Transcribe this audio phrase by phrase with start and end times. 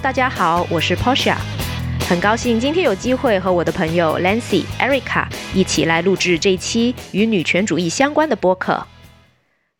[0.00, 1.36] 大家好，我是 Portia，
[2.08, 8.86] 很高兴今天有机会和我的朋友 Lancy、Erica 一起来录制这一期与女权主义相关的播客。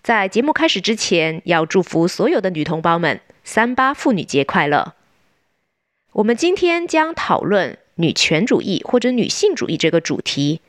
[0.03, 4.95] 在节目开始之前，要祝福所有的女同胞们三八妇女节快乐。
[6.15, 10.61] 我们今天将讨论女权主义或者女性主义这个主题，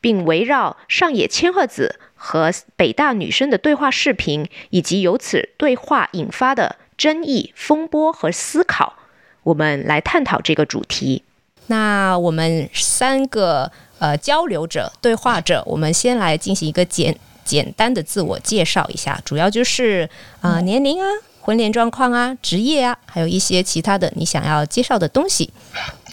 [0.00, 6.76] 并围绕上野千鹤子和北大女生的对话视频，以及由此对话引发的。
[6.96, 8.94] 争议、风波和思考，
[9.42, 11.22] 我们来探讨这个主题。
[11.66, 20.08] 那我们三个呃交流者、对话者，我们先来进行一个简简单的自我介绍一下，主要就是
[20.40, 21.06] 啊年龄啊、
[21.40, 25.50] 婚恋状况啊、职业啊，还有一些其他的你想要介绍的东西，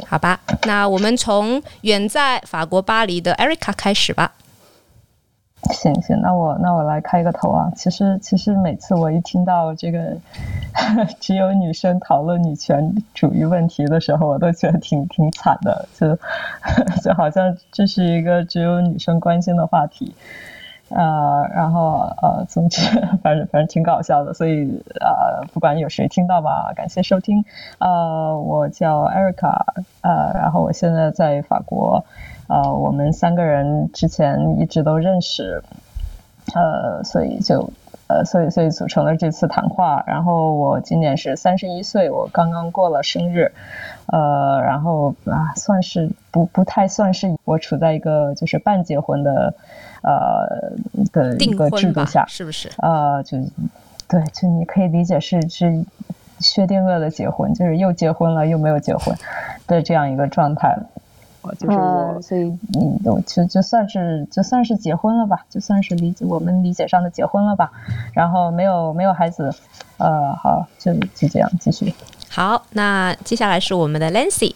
[0.07, 0.39] 好吧？
[0.63, 4.31] 那我们从远在法国巴黎的 Erica 开始吧。
[5.69, 7.71] 行行，那我那我来开个头啊。
[7.75, 10.17] 其实其实每次我一听到这个
[11.21, 16.17] 只有女生讨论女权主义问题的时候，我都觉得挺挺惨的，就
[17.03, 20.15] 就好像这是一个只有女生关心的话题。
[20.89, 22.81] 呃，然后呃，总之
[23.23, 27.45] 反正反正挺搞笑的，所以呃，不管有谁听到吧，感谢收听。
[27.77, 29.63] 呃，我叫 Erica，
[30.01, 32.03] 呃，然后我现在在法国。
[32.51, 35.63] 呃，我们三个人之前一直都认识，
[36.53, 37.71] 呃，所以就
[38.07, 40.03] 呃，所以所以组成了这次谈话。
[40.05, 43.53] 然后我今年是三十一岁，我刚刚过了生日，
[44.07, 49.53] 呃，然后啊，算是不不太算是我处在一个就是半结婚的
[50.03, 50.73] 呃
[51.13, 52.69] 的一个制度下，是不是？
[52.79, 53.37] 呃，就
[54.09, 55.85] 对，就你可以理解是是
[56.39, 59.15] 薛定谔的结婚，就是又结婚了又没有结婚
[59.67, 60.77] 的这样一个状态
[61.43, 61.55] 了。
[61.55, 67.71] 就是我，所以嗯，我就就算是就算是结婚了吧，就算是理解我们理解上的结婚了吧。
[68.13, 69.53] 然后没有没有孩子，
[69.97, 71.93] 呃，好，就就这样继续。
[72.29, 74.55] 好，那接下来是我们的 Lancy。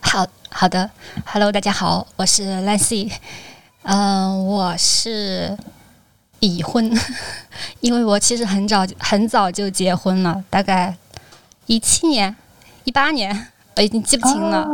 [0.00, 0.90] 好好的
[1.24, 3.12] ，Hello，大家好，我是 Lancy。
[3.82, 5.56] 嗯，我是
[6.40, 6.90] 已婚，
[7.80, 10.96] 因为我其实很早很早就结婚了，大概
[11.66, 12.34] 一七年、
[12.84, 13.48] 一八年。
[13.76, 14.66] 我已经记不清了，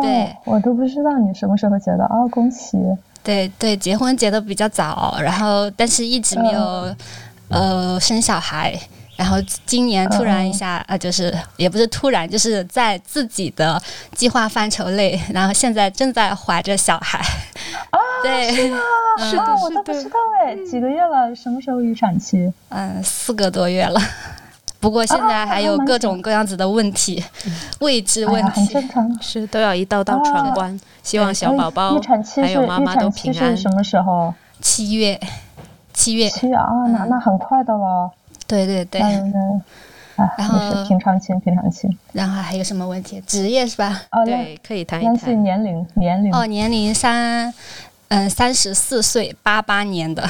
[0.00, 2.04] 对，我都不知道你什么时候结的。
[2.04, 2.26] 啊！
[2.30, 2.78] 恭喜，
[3.22, 6.94] 对对，结婚结的比较早，然后但是一直没有
[7.48, 8.74] 呃生小孩，
[9.16, 13.80] 然后今年突然一下啊，就是也不是突然，就是在自己的
[14.12, 17.18] 计划范畴内，然后现在正在怀着小孩。
[17.90, 18.50] 啊， 对，
[19.30, 21.34] 是的，我都不知道哎，几个月了？
[21.34, 22.52] 什么时候预产期？
[22.70, 24.00] 嗯，四个多月了。
[24.84, 27.24] 不过现在还有各种各样子的问题，
[27.80, 28.68] 未知问题，
[29.18, 30.78] 是都要一道道闯关。
[31.02, 31.98] 希望小宝宝
[32.36, 33.56] 还有妈妈都平安。
[33.56, 34.34] 什么时候？
[34.60, 35.18] 七月，
[35.94, 36.28] 七月。
[36.28, 38.10] 七月啊，那那很快的了。
[38.46, 39.00] 对对对。
[40.36, 41.90] 然后平常心，平常心。
[42.12, 43.18] 然后还有什么问题？
[43.26, 44.02] 职业是吧？
[44.10, 45.42] 哦，对，可以谈一谈。
[45.42, 46.30] 年龄，年龄。
[46.34, 47.50] 哦，年龄三，
[48.08, 50.22] 嗯，三十四岁，八八年的。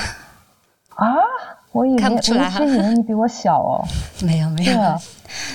[0.95, 1.17] 啊？
[1.75, 3.85] 我以为看不出来哈，以为你比我小哦。
[4.25, 4.79] 没有没有，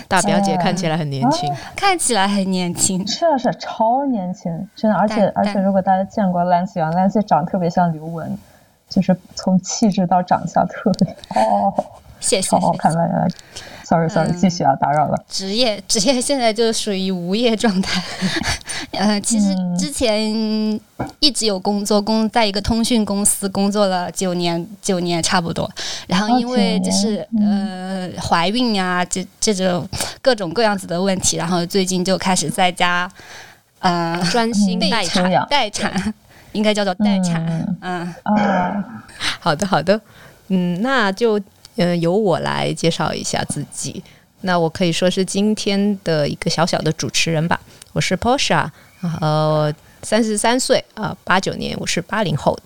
[0.06, 4.97] 大表姐看起来很年轻，看起来很年轻，是是超年轻，真的。
[4.97, 8.38] 而且而且，如果大家见过 Lancy，Lancy 长得特别像刘雯，
[8.90, 11.74] 就是从气质到长相特别哦。
[12.19, 13.07] 谢谢，好好看来
[13.89, 15.25] ，sorry，sorry，继续啊，打扰了。
[15.27, 18.01] 职业， 职业现在就属于无业状态。
[18.94, 20.31] 呃，其实之前
[21.19, 25.69] 一直有工作，工在一个通讯公司工作了九年，九年差不多。
[26.07, 29.88] 然后因为就是呃怀孕呀，这这种
[30.21, 33.09] 各种各样子的问题，然后最近就开始在家
[33.79, 36.13] 呃专心待产，待产
[36.51, 37.45] 应该叫做待产。
[37.81, 39.03] 嗯啊，
[39.39, 40.00] 好的好的，
[40.50, 41.39] 嗯，那就。
[41.79, 44.03] 嗯，由我来介绍一下自己。
[44.41, 47.57] 那我可以说是今天的一个小小的主持人吧。
[47.94, 48.69] 我是 Portia，
[49.22, 49.73] 呃，
[50.03, 52.57] 三十三岁啊，八九年，我是八零后。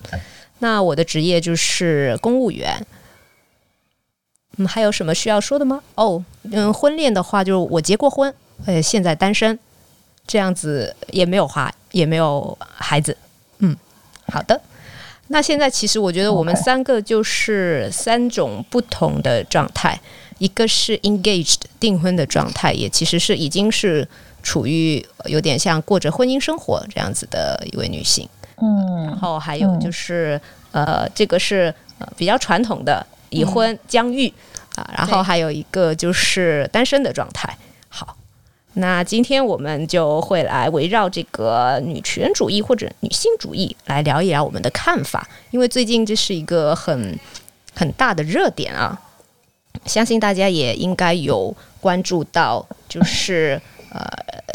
[0.57, 2.83] 那我的职业就是公务员。
[4.57, 5.83] 嗯，还有什么需要说的吗？
[5.93, 8.33] 哦，嗯，婚恋的话，就是我结过婚，
[8.65, 9.59] 呃，现在单身，
[10.25, 13.15] 这样子也没有花，也没有孩子。
[13.59, 13.77] 嗯，
[14.31, 14.59] 好的。
[15.33, 19.99] 那现在其实我觉得我们三个就是三种不同的状态，
[20.37, 24.07] 一个是 engaged 订婚的状态，也其实是已经是
[24.43, 28.29] 处于有点像过着婚姻生活这样子的一位女性，
[28.61, 30.39] 嗯，然后还有就是
[30.71, 31.73] 呃，这个是
[32.15, 34.31] 比较传统的已婚将育
[34.75, 37.57] 啊，然后还有一个就是单身的状态。
[38.75, 47.17] 那今天我们就会来围绕这个女权主义或者女性主义来聊一聊我们的看法，因为最近这是一个很
[47.75, 48.99] 很大的热点啊，
[49.85, 53.61] 相信大家也应该有关注到就是
[53.91, 54.01] 呃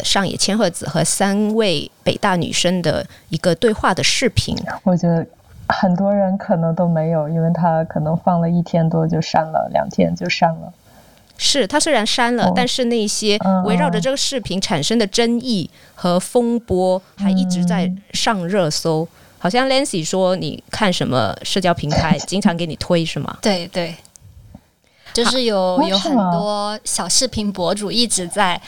[0.03, 4.53] 上野千鹤子和三位北大女生的一个对话的视频。
[4.83, 5.25] 我觉得
[5.69, 10.73] 很多人可能都没有，因为他可能放了一天多就删了，两天就删了。
[11.41, 19.07] 是他虽然删了，但是那些围绕着这个视频产生的争议和风波还一直在上热搜。
[19.37, 23.37] 好像 Lancy 说，你看什么社交平台， 经常给你推是吗？
[23.41, 23.95] 对对，
[25.13, 28.61] 就是有有很多小视频博主一直在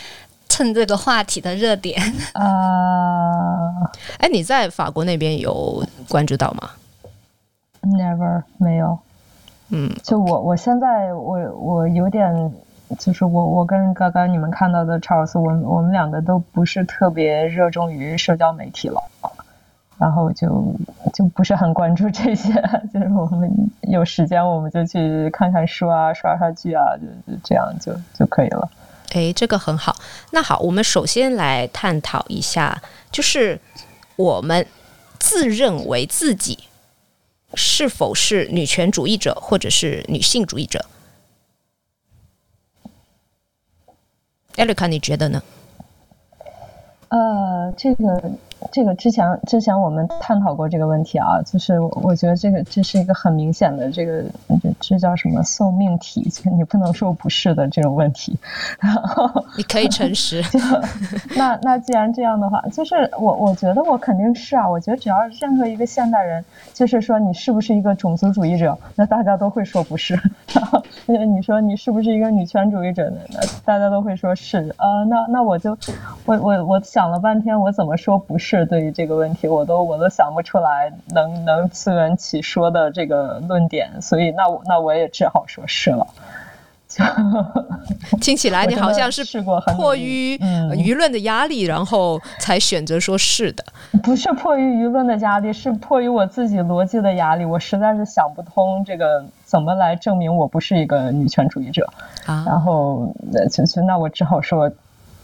[0.48, 2.02] 蹭这个话题的热点。
[2.32, 3.84] 啊，
[4.18, 6.72] 哎，你在法国那边有关注到吗
[7.82, 8.98] ？Never，没有。
[9.72, 12.54] 嗯，就我我现在我我有点，
[13.00, 19.02] 就是我我跟刚刚你们看到的查尔斯，我们我们两个都不是特别热衷于社交媒体了。
[19.98, 20.74] 然后就
[21.14, 22.52] 就不是很关注这些，
[22.92, 23.48] 就是我们
[23.82, 28.68] 有时间我们就去看看书啊，刷刷剧啊，就就这样就就可以了。
[29.14, 29.96] 哎，这个很好。
[30.32, 32.82] 那好，我们首先来探讨一下，
[33.12, 33.60] 就是
[34.16, 34.66] 我们
[35.20, 36.58] 自认为自己
[37.56, 40.86] 是否是女权主义者或者是女性主义者。
[44.56, 45.44] 艾瑞卡，你觉得呢？
[47.10, 48.32] 呃，这个。
[48.72, 54.24] 这个之前之前我们探讨过这个问题啊，就是我觉得这个这是一个很明显的这个
[54.62, 58.38] 这这叫什么送命题，你不能说不是的这种问题。
[58.80, 60.44] 然 后你可以诚实。
[61.36, 66.44] 那那既然这样的话，就是我我觉得我肯定是啊，我觉得只要任何一个现代人，
[66.74, 70.14] 就是说你是不是一个种族主义者，那大家都会说不是。
[70.54, 73.18] 然 后你说你是不是一个女权主义者呢？
[73.30, 74.74] 那大家都会说是。
[74.78, 75.78] 呃，那那我就
[76.26, 78.51] 我我我想了半天，我怎么说不是？
[78.58, 86.06] 是对于这个问题，我都我都想不出来能能自圆其说的这个论点，所以那我那我也只好说是了。
[88.20, 93.64] 听起来你好像是迫于舆论的压力，然后才选择说是的。
[94.04, 97.46] 不是迫于舆论的压力，是迫于我自己逻辑的压力。
[97.46, 101.88] 我实在是想不通这个怎么来证明我不是一个女权主义者。
[102.26, 103.16] 啊，然后
[103.50, 104.70] 就就那我只好说，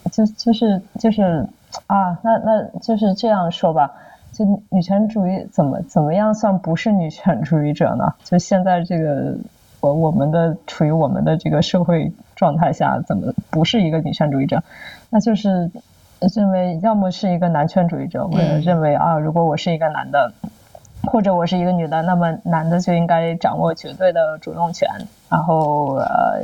[0.09, 1.45] 就就是就是。
[1.85, 3.91] 啊，那那就是这样说吧，
[4.31, 8.13] 就女权主义怎么怎么样算不是女权主义者呢？
[8.23, 9.35] 就现在这个
[9.79, 14.63] 我我们的处于我们的这个社会状态下，怎么不是一个女权主义者？
[15.09, 15.69] 那就是
[16.35, 20.31] 认为要么是一个男权主义者，我认为啊，如果我是一个男的，
[21.03, 24.89] 或者我是一个女的，那么男的就应该掌握绝对的主动权，
[25.29, 26.43] 然后呃。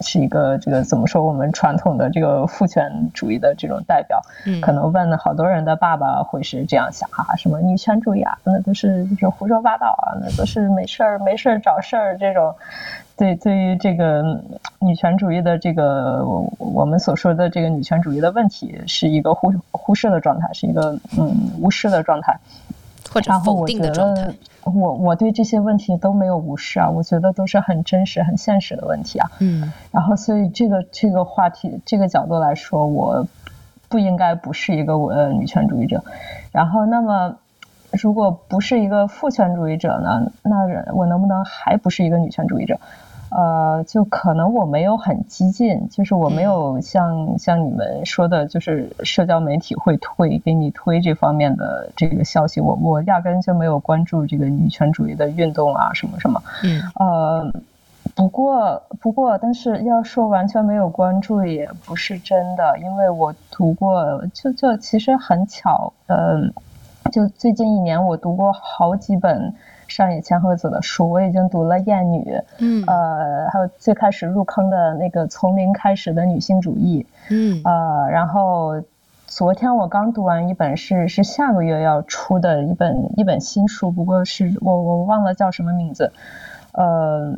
[0.00, 1.24] 是一个这个怎么说？
[1.24, 4.20] 我们传统的这个父权主义的这种代表，
[4.62, 12.54] 可能问好多人的爸爸会是这样想啊，什么女权主义啊，那都是就是胡说八道啊，那都是没事儿没事儿找事儿这种。
[13.16, 14.22] 对，对于这个
[14.78, 16.24] 女权主义的这个
[16.58, 22.38] 我们所说的这个女权主义的问题，是一个忽忽视的状态，是一个嗯无视的状态。
[23.18, 24.32] 或者否定的状态，
[24.62, 29.30] 我我对这些问题都没有无视啊，我觉得都是很真实、很现实的问题啊。
[29.40, 33.26] 嗯，然后所以这个这个话题这个角度来说，我
[33.88, 36.04] 不应该不是一个呃女权主义者。
[36.52, 37.36] 然后，那么
[37.92, 40.30] 如果不是一个父权主义者呢？
[40.42, 42.78] 那我能不能还不是一个女权主义者？
[43.30, 56.42] 呃，就可能我没有很激进，就是我没有像像你们说的，就是社交媒体会推给你推这方面的这个消息，我我压根就没有关注这个女权主义的运动啊，什么什么。
[56.64, 56.80] 嗯。
[56.94, 57.52] 呃，
[58.14, 66.52] 不过不过，但是要说完全没有关注也不是真的，因为我读过，就就其实很巧，嗯，
[67.12, 69.54] 就最近一年我读过好几本。
[69.88, 72.22] 上野千鹤子的书，我已经读了《艳女》，
[72.58, 78.80] 嗯，呃，还有最开始入坑的那个《从零开始的女性主义》，嗯，呃，然后
[79.26, 86.12] 昨天我刚读完一本是是下个月要出的一本一本新书，不过是我我忘了叫什么名字，
[86.72, 87.34] 呃，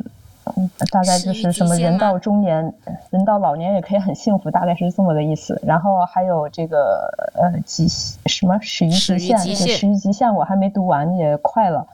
[0.91, 2.73] 大概就是什么人到中年，
[3.11, 5.61] 人到老年也可以很幸福，大概是这么个意思。
[5.63, 11.87] 然后还有这个呃极什么始于极限，始于极限我还没读完，也快了。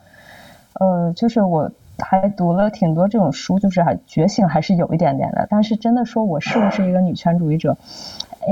[0.74, 5.46] 呃，就是我还读了挺多这种书，就是还觉醒还是有一点点的。
[5.50, 7.76] 但是真的说我是不是一个女权主义者？
[8.40, 8.48] 哎，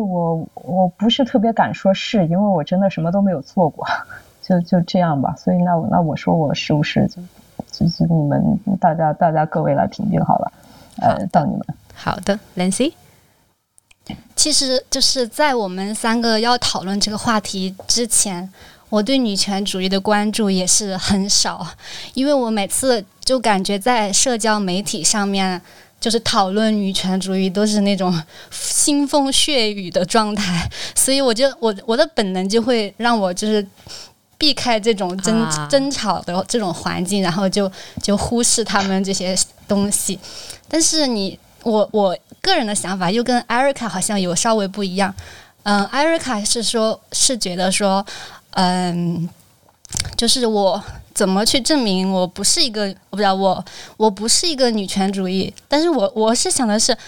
[0.00, 3.84] 我我不是特别敢说是，因为我真的什么都没有做过，
[4.40, 5.34] 就就这样吧。
[5.36, 7.20] 所以那那我说我是不是就
[7.72, 10.52] 就就你们大家大家各位来评定好了。
[10.98, 11.66] 呃，到你们。
[11.94, 12.92] 好的，Lancy。
[14.36, 18.48] 其实就是在我们三个要讨论这个话题之前。
[18.88, 21.66] 我对女权主义的关注也是很少，
[22.14, 25.60] 因为我每次就感觉在社交媒体上面
[26.00, 28.22] 就是讨论女权主义都是那种
[28.52, 33.66] 腥风血雨的状态，所以我就我我的本能就会让我就是
[34.36, 37.70] 避开这种争争吵的这种环境，然后就
[38.02, 39.36] 就忽视他们这些
[39.66, 40.18] 东西。
[40.68, 45.12] 但是你我我个人的想法又跟艾瑞卡好像有稍微不一样。
[45.62, 48.04] 嗯，艾瑞卡是说，是觉得说，
[48.54, 49.28] 嗯，
[50.16, 50.82] 就是我。
[51.14, 53.64] 怎么去证明我不是一个我不知道我
[53.96, 55.54] 我不是一个女权主义？
[55.68, 56.98] 但是我我是想的是，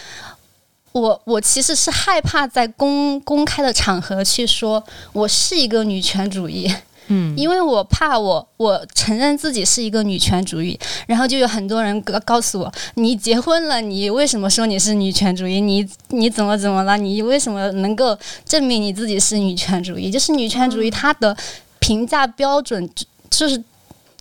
[0.93, 4.81] 我我其实是害怕在公公开的场合去说
[5.13, 6.73] 我是一个女权主义，
[7.09, 15.61] 嗯，因为我怕我我承认自己是一个女权主义，然后就有很多人告告诉我，你结婚了，你为什么说你是女权主义？
[15.61, 16.97] 你你怎么怎么了？
[16.97, 20.11] 你为什么能够证明你自己是女权主义？
[20.11, 21.37] 就是女权主义它的
[21.79, 22.89] 评价标准
[23.31, 23.63] 就是。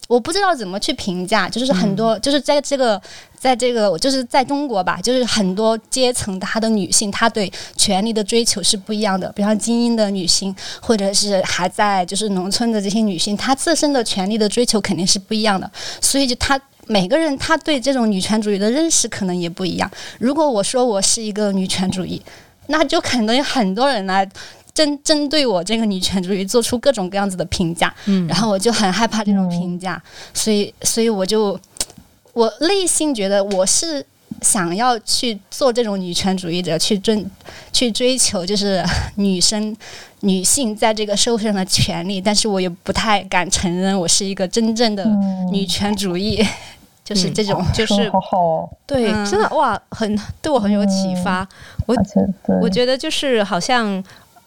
[0.07, 3.01] 我不知道怎么去评价，就是很多，就是在这个，
[3.39, 9.31] 在这个，就是在中国吧，就是很多阶层，她的女性，她对权力的追求是不一样的。
[9.31, 15.69] 比方精英的女性，或者是还在就是农村的这些女性，她自身的权力的追求肯定是不一样的。
[15.99, 19.89] 所以，就她每个人，她对这种女权主义的认识可能也不一样。
[20.19, 22.21] 如果我说我是一个女权主义，
[22.67, 24.29] 那就可能有很多人来。
[24.75, 29.99] 针针对我这个女权主义做出各种各样子的评价，嗯，然后我就很害怕这种评价，
[30.33, 31.57] 所以所以我就
[32.33, 34.05] 我内心觉得我是
[34.41, 37.25] 想要去做这种女权主义者，去追
[37.71, 38.83] 去追求就是
[39.15, 39.73] 女生
[40.19, 45.05] 女性在这个社会上的权利，但是我也不太敢承认我是一个真正的
[45.53, 46.45] 女权主义，
[47.05, 48.11] 就是这种就是
[48.85, 51.47] 对，真的哇，很对我很有启发，
[51.85, 51.95] 我
[52.61, 54.03] 我觉得就是好像。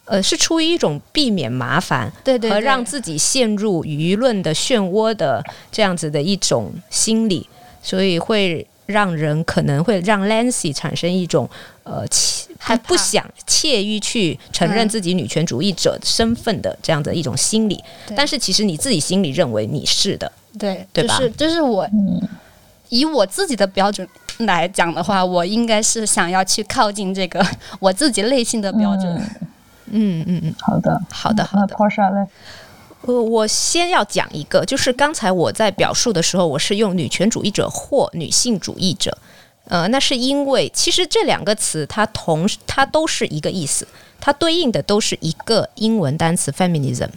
[0.08, 7.46] 呃，是出于一种避免麻烦，对对，和让自己陷入舆论的漩涡的这样子的一种心理，
[7.82, 11.48] 所以会让人可能会让 Lancy 产生一种
[11.84, 12.06] 呃，
[12.58, 17.78] 还不想怯于去承认自己女权主义者身份的这样的一种心理。
[18.16, 21.18] 但是其实你自己心里认为你是的，对对吧？
[21.18, 21.86] 就是就是我
[22.88, 27.46] 以我自己的标准来讲的话，我应该是想要去靠近这个
[27.78, 29.14] 我自己内心的标准。
[29.14, 29.48] 嗯
[29.90, 32.28] 嗯嗯，好的，好的，好的。
[33.02, 39.16] 呃，我先要讲一个，就是刚才我在表述的时候，我是用女权主义者或女性主义者，
[39.66, 43.86] 呃，那是因为其实这两个词它同它都是一个意思，
[44.20, 47.08] 它对应的都是一个英文单词 feminism，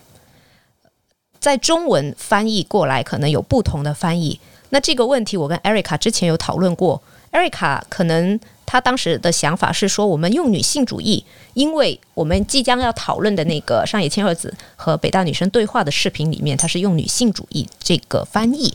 [1.40, 4.40] 在中文翻译过来可能有不同的翻译。
[4.70, 7.02] 那这个问题我跟 Erica 之前有讨论过
[7.32, 8.40] ，Erica 可能。
[8.72, 11.26] 他当时的想法是说，我们用女性主义，
[11.56, 18.74] 因为我们即将要讨论的那个上野千鹤子和北大女生对话的视频里面，他是用女性主义这个翻译。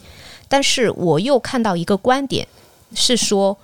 [0.49, 2.47] 但是我又看到一个观点
[2.95, 3.57] 是说，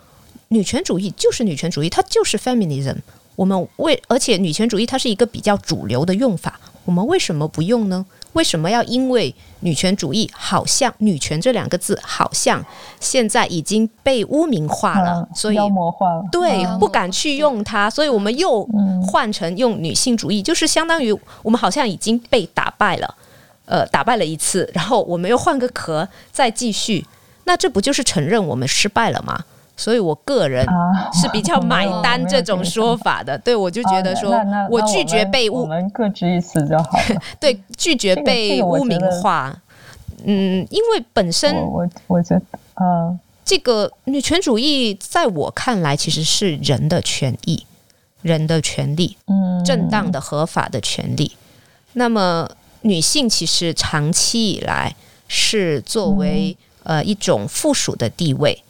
[0.47, 2.95] 女权主义就是女权主义，它就是 feminism。
[3.35, 8.03] 我们为而且女权主义它是一个比较主流的用法，我们为什么不用呢？
[8.33, 12.63] 为什么要因为女权主义好像女权这两个字好像
[12.99, 18.67] 现在已经被污名化了，所以妖魔化了，对，不敢去用它，所以我们又
[19.07, 23.15] 换成用女性主义，就是相当于我们好像已经被打败了，
[23.65, 27.05] 呃，打败了一次，然后我们又换个壳再继续，
[27.45, 29.43] 那这不就是承认我们失败了吗？
[29.75, 30.63] 所以我个人
[31.11, 34.31] 是比较买单这种说法的，对我就觉得说，
[34.69, 37.21] 我拒绝被污，我们各执一词就好了。
[37.39, 39.61] 对，拒绝被污名化。
[40.25, 47.65] 嗯，因为本身我我觉得，嗯，这个女权主义在我看来其实是人的权益、
[48.21, 51.35] 人的权利，嗯，正当的、合法的权利。
[51.93, 52.47] 那么
[52.81, 54.95] 女性其实长期以来
[55.27, 58.63] 是作为呃一种附属的地位。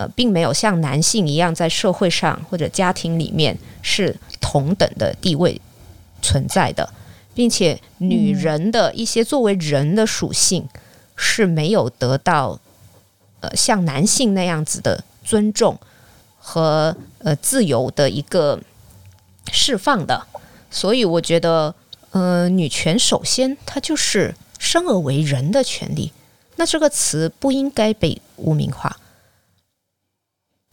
[0.00, 5.60] 呃，并没有像男性一样在社会上或者家庭里面是同等的地位
[6.22, 6.88] 存在的，
[7.34, 10.66] 并且女人的一些作为人的属性
[11.16, 12.58] 是没有得到
[13.40, 15.78] 呃像男性那样子的尊重
[16.38, 18.58] 和呃自由的一个
[19.52, 20.26] 释放的。
[20.70, 21.74] 所以我觉得，
[22.12, 26.10] 呃，女权首先它就是生而为人的权利，
[26.56, 28.96] 那这个词不应该被污名化。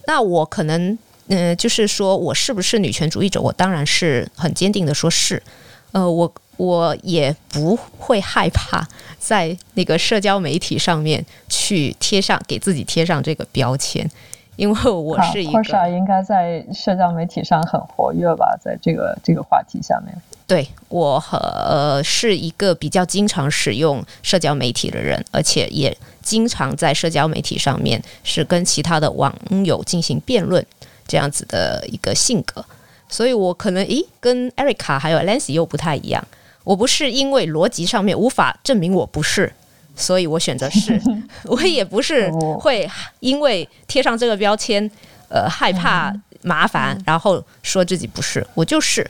[0.08, 0.98] 那我可能，
[1.28, 3.40] 嗯，就是说我是不是女权主义者？
[3.40, 5.44] 我当然是很坚定的说是，
[5.92, 8.88] 呃，我我也不会害怕
[9.20, 14.10] 在那个社交媒体上面去贴上给自己贴上这个标签，
[14.56, 20.16] 因为我是一个应该在社交媒体上很活跃吧，在这个这个话题下面。
[20.48, 29.36] 对我和是一个比较经常使用社交媒体的人，而且也经常在社交媒体上面是跟其他的网
[29.66, 30.66] 友进行辩论
[31.06, 32.64] 这样子的一个性格，
[33.10, 36.26] 所以我可能诶跟 Erica 还有 Lancy 又不太一样。
[36.64, 39.52] 我不是因为逻辑上面无法证明我不是，
[39.98, 40.98] 所以我选择是。
[41.44, 42.90] 我也不是会
[43.20, 44.90] 因为贴上这个标签，
[45.30, 49.06] 呃，害怕麻烦，然后说自己不是，我就是。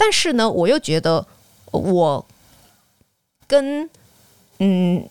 [0.00, 1.26] 但是呢，我又觉得
[1.72, 2.26] 我
[3.46, 3.86] 跟
[4.58, 5.06] 嗯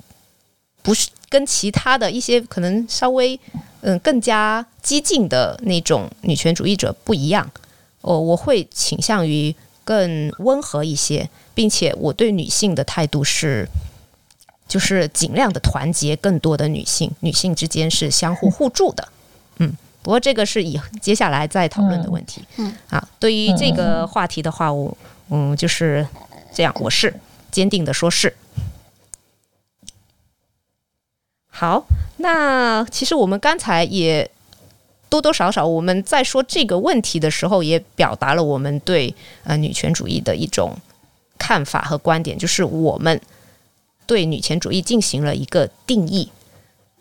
[0.81, 3.39] 不是跟其他的一些可能稍微
[3.81, 7.47] 嗯更加激进的那种女权主义者不一样，
[8.01, 13.67] 哦，我会倾向于更温和一些，并且我对女性的态度是，
[14.67, 19.07] 就是尽量的团结更多的女性，女性之间是相互互助的，
[19.57, 19.77] 嗯。
[20.01, 22.43] 不过这个是以接下来再讨论的问题。
[22.57, 24.97] 嗯，啊，对于这个话题的话，我
[25.29, 26.07] 嗯就是
[26.53, 27.13] 这样，我是
[27.51, 28.33] 坚定的说是。
[31.47, 31.83] 好，
[32.17, 34.31] 那其实我们刚才也
[35.09, 39.13] 多多少少我们在说这个问题的时候，也表达了我们对
[39.43, 40.73] 呃女权主义的一种
[41.37, 43.19] 看法和观点，就是我们
[44.05, 46.31] 对女权主义进行了一个定义。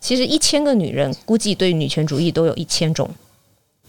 [0.01, 3.11] 其实一千个女人估计对女权主义都有一千种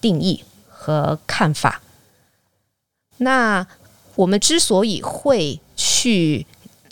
[0.02, 1.82] 定义和看法。
[3.18, 3.68] 那
[4.16, 6.46] 我们之所以会去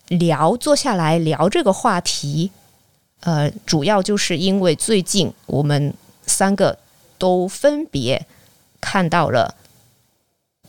[0.07, 2.51] 聊，坐下来聊这个话题，
[3.21, 5.93] 呃，主要就是因为最近我们
[6.25, 6.77] 三个
[7.17, 8.25] 都分别
[8.79, 9.55] 看到了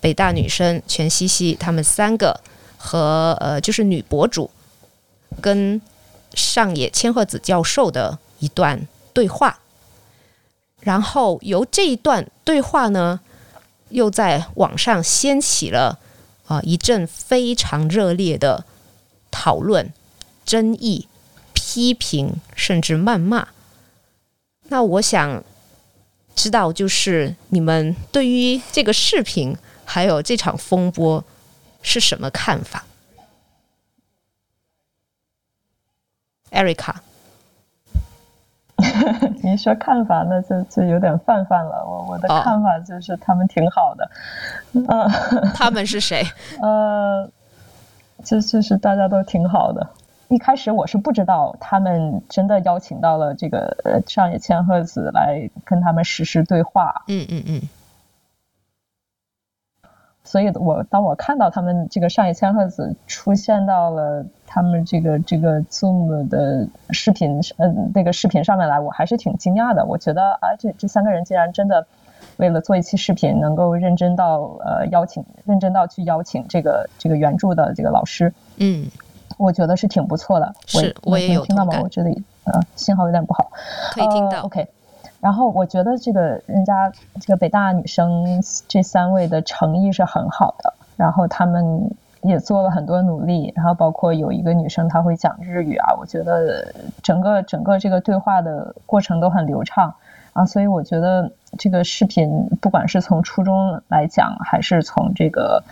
[0.01, 2.41] 北大女生全西西他们三个
[2.77, 4.51] 和呃，就是女博主
[5.41, 5.81] 跟
[6.35, 8.19] 上野千鹤子教授的。
[8.39, 9.61] 一段对话，
[10.81, 13.21] 然后由这一段对话呢，
[13.89, 15.99] 又在网上掀起了
[16.47, 18.65] 啊一阵非常热烈的
[19.31, 19.93] 讨论、
[20.45, 21.09] 争议、
[21.53, 23.49] 批评，甚至谩骂。
[24.71, 25.43] 那我想
[26.35, 31.25] 知道，就是你们对于这个视频还有这场风波
[31.83, 32.85] 是什么看法
[36.51, 36.95] ，Erica？
[39.43, 41.85] 你说看法，那就就有点泛泛了。
[41.87, 44.11] 我我的看法就是他们挺好的，
[44.75, 45.09] 嗯，
[45.55, 46.23] 他们是谁？
[46.63, 47.29] 呃，
[48.23, 49.87] 就就是大家都挺好的。
[50.29, 57.03] 一开始我是不知道他们真的邀请到了这个上野千鹤子来跟他们实时对话。
[57.09, 57.63] 嗯嗯嗯。
[60.29, 64.25] 所以我当我看到他们这个上野千鹤子出现到了。
[64.51, 69.85] 他们这个这个 Zoom 的视频，嗯，那个视频上面来，我还是挺惊讶的。
[69.85, 71.87] 我觉得啊，这这三个人竟然真的
[72.39, 78.33] 为了做一期视频，能够认真到呃邀请，认真到去邀请这个这个原著的这个老师。
[78.57, 78.87] 嗯，
[79.37, 80.55] 我觉得是挺不错的。
[80.65, 81.79] 是，我也有听到吗？
[81.83, 83.51] 我这里呃信号有点不好。
[83.93, 84.41] 可以听到。
[84.45, 84.67] OK。
[85.21, 91.91] 然后我觉得这个人家这个北大女生这三位的诚意是很好的，然后他们。
[92.21, 99.95] 也做了很多努力，然后包括有一个女生她会讲日语啊，我觉得整个整个这个对话的过程都很流畅
[100.33, 105.63] 啊，所以我觉得这个视频不管是从初衷来讲，还是从这个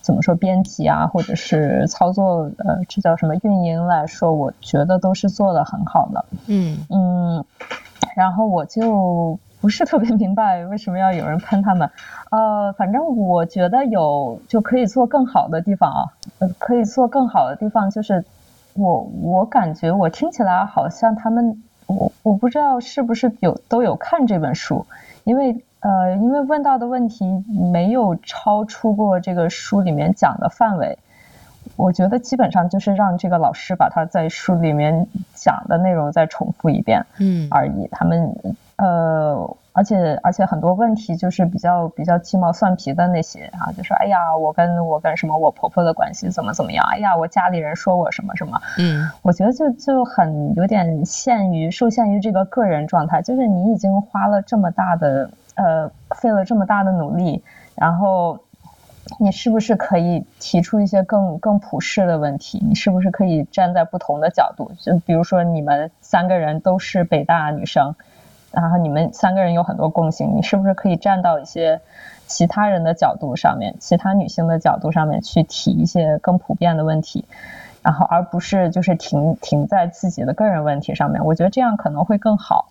[0.00, 6.24] 怎么说编辑啊，或者是操作呃这叫什么运营来说，我觉得都是做的很好的。
[6.48, 7.44] 嗯嗯，
[8.14, 9.38] 然后我就。
[9.62, 11.88] 不是特别明白为什么要有人喷他们，
[12.32, 16.02] 呃，反正我觉得有就可以做更好的地方啊，
[16.58, 18.24] 可以做更好的地方就是
[18.74, 24.84] 我我感觉我听起来好像他们我我不知道是不是有都有看这本书，
[25.22, 27.24] 因为呃因为问到的问题
[27.70, 30.98] 没有超出过这个书里面讲的范围，
[31.76, 38.34] 我觉得基本上就是让这个老师把他在书里面讲的内容再重复一遍，嗯而已，他们。
[38.76, 46.84] 呃，而且而且很多问题就是比较比较鸡毛蒜皮的那些啊，就说哎呀，我跟我跟什么我婆婆的关系怎么怎么样？
[46.90, 48.60] 哎呀，我家里人说我什么什么？
[48.78, 57.44] 嗯，我觉得就就很有点限于受限于这个个人状态，就是你已经花了这么大的呃费了这么大的努力，
[57.76, 58.40] 然后
[59.18, 62.62] 你是不是可以提出一些更更普世的问题？
[62.66, 64.72] 你是不是可以站在不同的角度？
[64.78, 67.94] 就比如说你们三个人都是北大女生。
[68.54, 71.80] 然后你们三个人有很多共性，你是不是可以站到一些
[72.26, 77.24] 其他人的角度上面，其他女性的角度上面去提一些更普遍的问题，
[77.80, 81.24] 然后而不是就是停停在自己的个人问题上面？
[81.24, 82.68] 我觉得这样可能会更好。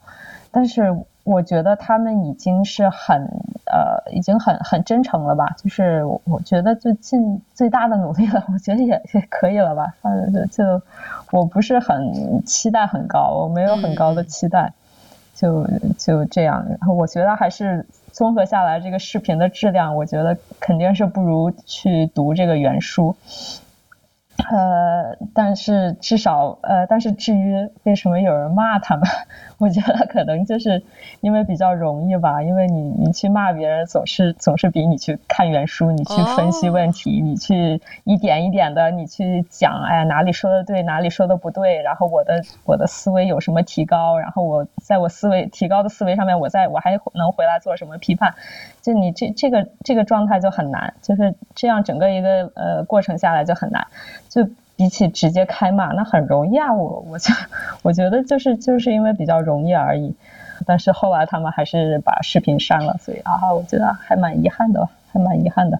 [0.51, 3.21] 但是我觉得他们已经是很
[3.65, 5.55] 呃，已经很很真诚了吧？
[5.57, 9.93] 就是我觉得就尽最大的努力了，我觉得也也可以了吧。
[10.01, 10.81] 反正就就
[11.31, 14.73] 我不是很期待很高，我没有很高的期待，
[15.35, 16.65] 就就这样。
[16.67, 23.15] 然后我觉得还是综合下来，这个视频的质量，我觉得肯定是不如去读这个原书。
[24.49, 29.05] 呃，但是至少呃，但是至于为什么有人骂他们，
[29.61, 30.81] 我觉得可能就是
[31.19, 48.33] 因为比较容易吧，因为你你去骂别人总是总是比你去看原书，你去分析问题，你去一点一点的你去讲，哎呀哪里说的对，哪里说的不对，然后我的我的思维有什么提高，然后我在我思维提高的思维上面，我在我还能回来做什么批判，
[48.81, 53.85] 就你这这个这个状态就很难，就是这样整个一个呃过程下来就很难。
[54.27, 54.49] 就
[54.81, 56.73] 比起直接开骂，那很容易啊！
[56.73, 57.31] 我我就
[57.83, 60.11] 我觉得就是就是因为比较容易而已。
[60.65, 65.79] 但是后来他们还是把视频删了，所以啊，我觉得还蛮遗憾的，还蛮遗憾的，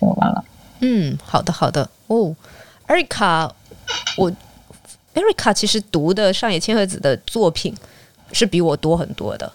[0.00, 0.44] 就完了。
[0.80, 2.34] 嗯，好的好的哦，
[2.88, 3.48] 艾瑞卡，
[4.16, 4.28] 我
[5.14, 7.72] 艾瑞卡其实读的上野千鹤子的作品
[8.32, 9.52] 是比我多很多的。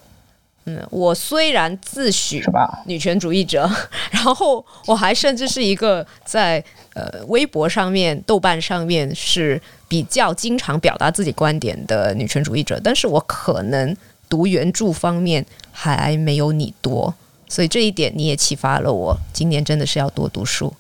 [0.70, 2.44] 嗯，我虽然自诩
[2.88, 3.70] 女权主义者，
[4.12, 6.62] 然后我还甚至是一个在
[6.94, 13.96] 呃微博上面、豆瓣上面是比较经常表达自己观点的女权主义者，但是我可能
[14.28, 17.16] 读原著方面还没有你多，
[17.48, 20.74] 所以这一点你也启发了我，今年真的是要多读书。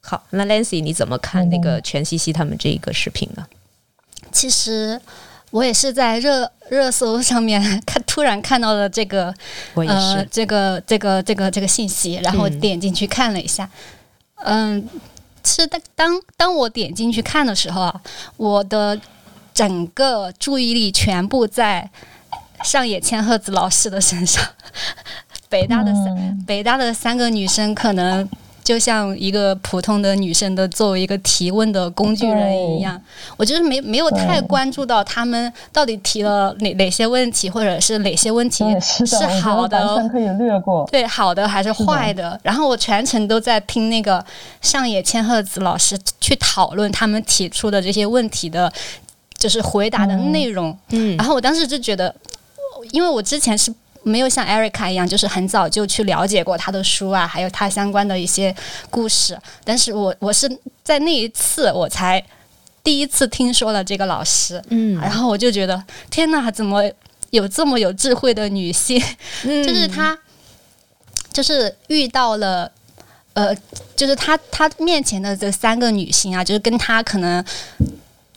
[0.00, 3.44] 好，那 Lancy 你怎么看那个全西西他们这一个视频呢？
[4.30, 5.00] 其实。
[5.52, 9.32] 我也是在热热搜上面看，突然看到了这个，
[9.74, 13.68] 呃，这个这个这个这个信息，然后点进去看了一下。
[14.44, 14.88] 嗯，
[15.44, 18.00] 是当当当我点进去看的时候啊，
[18.38, 18.98] 我的
[19.52, 21.90] 整个注意力全部在
[22.64, 24.42] 上野千鹤子老师的身上。
[25.50, 28.28] 北大的三北大的三个女生可能。
[28.64, 33.00] 就像一个普通的女生的作为一个提问的工具人一样，
[33.36, 40.88] 我就是没没有太关注到他们到底提了哪哪些问题，或者是哪些问题是好的，可以略过。
[40.92, 42.38] 对，好的还是坏的？
[42.42, 44.24] 然后我全程都在听那个
[44.60, 48.72] 上野千鹤子老师去讨论他们提出的这些问题的，
[49.36, 50.76] 就是回答的内容。
[50.90, 52.14] 嗯，然后我当时就觉得，
[52.92, 53.74] 因为我之前是。
[54.02, 58.54] 没有像 Erica 一样，就是很早就去了解过他的书啊，还有他相关的一些
[58.90, 59.38] 故事。
[59.64, 60.50] 但是我我是
[60.82, 62.22] 在那一次我才
[62.82, 66.82] 第一次听说了这个老师，嗯，然后我就觉得天哪，怎么
[67.30, 69.00] 有这么有智慧的女性？
[69.42, 70.18] 就是她，
[71.32, 72.70] 就是遇到了，
[73.34, 73.54] 呃，
[73.94, 77.44] 就是她她面前的这三个女性啊，就是跟她可能。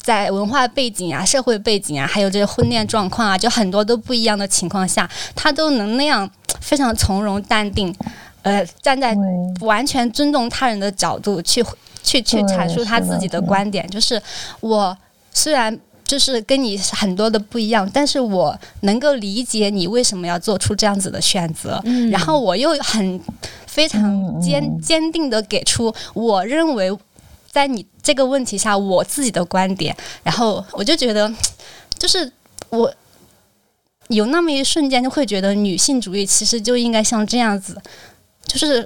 [0.06, 6.30] 在文化背景啊、社会背景啊，还有这个婚恋状况啊，就很多都不一样的情况下，他都能那样
[6.62, 7.92] 非常从容淡定，
[8.44, 9.18] 呃，站在
[9.62, 11.66] 完全尊重他人的角度去
[12.04, 13.90] 去去阐述他自己的观点。
[13.90, 14.22] 就是
[14.60, 14.96] 我
[15.34, 21.82] 虽然就是跟你很多的不一样，但是我能够理解你为什么要做出这样子的选择。
[22.12, 23.20] 然后我又很
[23.66, 26.96] 非常坚坚定的给出我认为。
[27.56, 31.34] 在你这个问题下，我自己的观点，然后我就觉得，
[31.98, 32.30] 就是
[32.70, 32.94] 我
[34.10, 37.82] 有那么一瞬间就会觉得，女性主义其实就应该像这样子，
[38.46, 38.86] 就是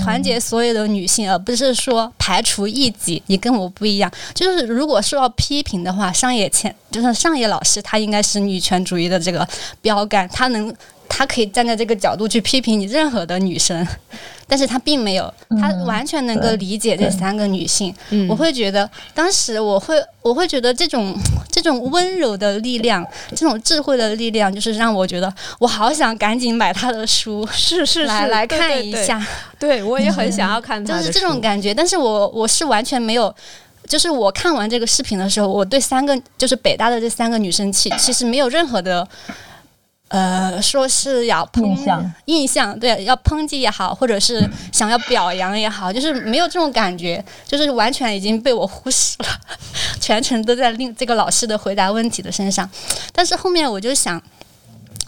[0.00, 3.22] 团结所有的女性，而不是说排除异己。
[3.28, 9.48] 你跟我不一样，就是如果说要批评的话，上野千就是上野老师，他应该是女权主义的这个
[9.80, 10.74] 标杆，他能。
[11.12, 13.84] 他可以站在这个角度去批评你任何的女生，
[14.46, 17.92] 但是他并没有，他完全能够理解这三个女性。
[18.28, 21.14] 我会觉得，当时我会，我会觉得这种
[21.50, 29.20] 这种温柔的力量，这种智慧的力量，就是让我觉得我好想赶紧买他的书，是是来来看一下。
[29.58, 31.74] 对我也很想要看，就是这种感觉。
[31.74, 33.34] 但是我我是完全没有，
[33.88, 39.06] 就是我看完这个视频的时候，我对三个就是北大的这三个女生，其其实没有任何的。
[40.10, 49.28] 呃，说是要印象，印象对，要抨击也好，或者是想要表扬也好，就是没有这种感觉，就是完全已经被我忽视了，
[50.00, 52.68] 全程都在令这个老师的回答问题的身上。
[53.12, 54.20] 但是后面我就想，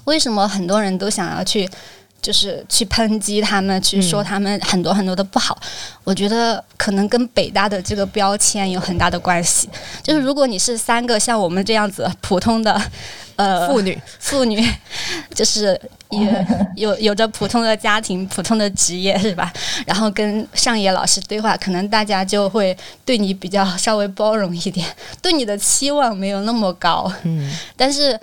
[0.05, 1.69] 为什么很多人都想要去？
[2.23, 5.61] 就是去抨击他们，去说他们很多很多的不好。
[6.05, 9.69] 我觉得可能跟北大的这个标签有很大的关系。
[10.03, 12.81] 就是如果你是三个像我们这样子普通的
[13.35, 14.65] 呃妇女，妇女
[15.35, 15.79] 就是
[16.11, 19.53] 也 有有着普通的家庭、普通的职业，是吧？
[19.85, 24.87] 然后跟上野老师对话，可能大家就会对你比较稍微包容一点，
[25.21, 27.13] 对你的期望没有那么高。
[27.25, 28.17] 嗯，但是。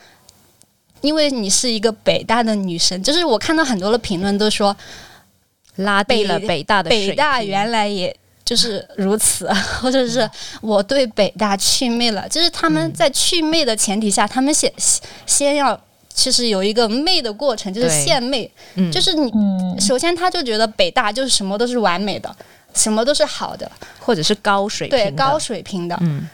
[1.01, 4.75] 因为你是一个北大的女生，就是我看到很多的评论都说
[5.77, 9.47] 拉低了北大的北大原来也就是如此，
[9.81, 10.29] 或者是
[10.61, 14.71] 我对北大祛魅了，就是他们在祛魅的前提下，他们先
[15.25, 15.79] 先要
[16.13, 18.49] 其实有一个媚的过程，就是献媚，
[18.91, 19.31] 就是你
[19.79, 22.35] 首先他就觉得北大就是什么都是完美的，
[22.73, 26.27] 什么都是好的，或者是高水平对高水平的，嗯。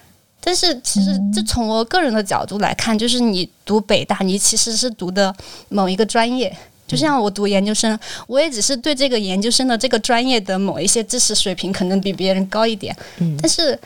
[0.45, 5.35] 但是其实，这从我个人的角度来看，就是你读北大，你其实是读的
[5.69, 6.55] 某一个专业。
[6.87, 12.95] 就像我读研究生，我也只是对这个研究生的这个专业的某一些知识水平可能比别人高一点。
[13.17, 13.77] 嗯，但是。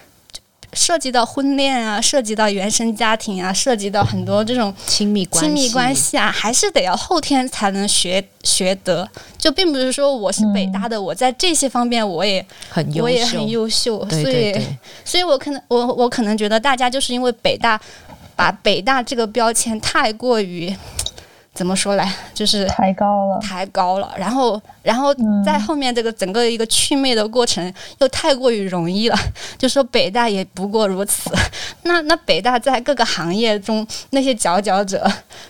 [0.73, 9.09] 涉及到婚恋啊，涉及到原生家庭啊，涉及到很多这种亲密亲密关系啊，还是得要后天才能学学得。
[9.37, 14.09] 就并不是说我是北大的，我在这些方面我也很优秀，我也很优秀。
[14.09, 14.67] 所以，
[15.03, 17.79] 所以我可能我我可能觉得大家就是因为北大
[18.35, 20.75] 把北大这个标签太过于。
[21.59, 25.13] 怎么说来，就是抬高了，抬高了，然后，然后
[25.45, 27.61] 在后面这个整个一个祛魅的过程
[27.97, 29.19] 又太过于容易了，
[29.59, 31.29] 就说北大也不过如此。
[31.83, 35.05] 那那北大在各个行业中那些佼佼者，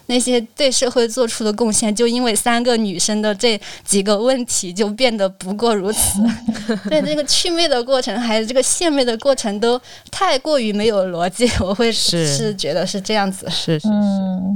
[0.08, 6.24] 那些对社会做出的贡献，就因为三个女生的这几个问题就变得不过如此。
[6.90, 11.48] 对这个祛魅的过程，还有这个献媚的过程，都太过于没有逻辑。
[11.60, 13.48] 我会是觉得是这样子。
[13.52, 13.94] 是是是，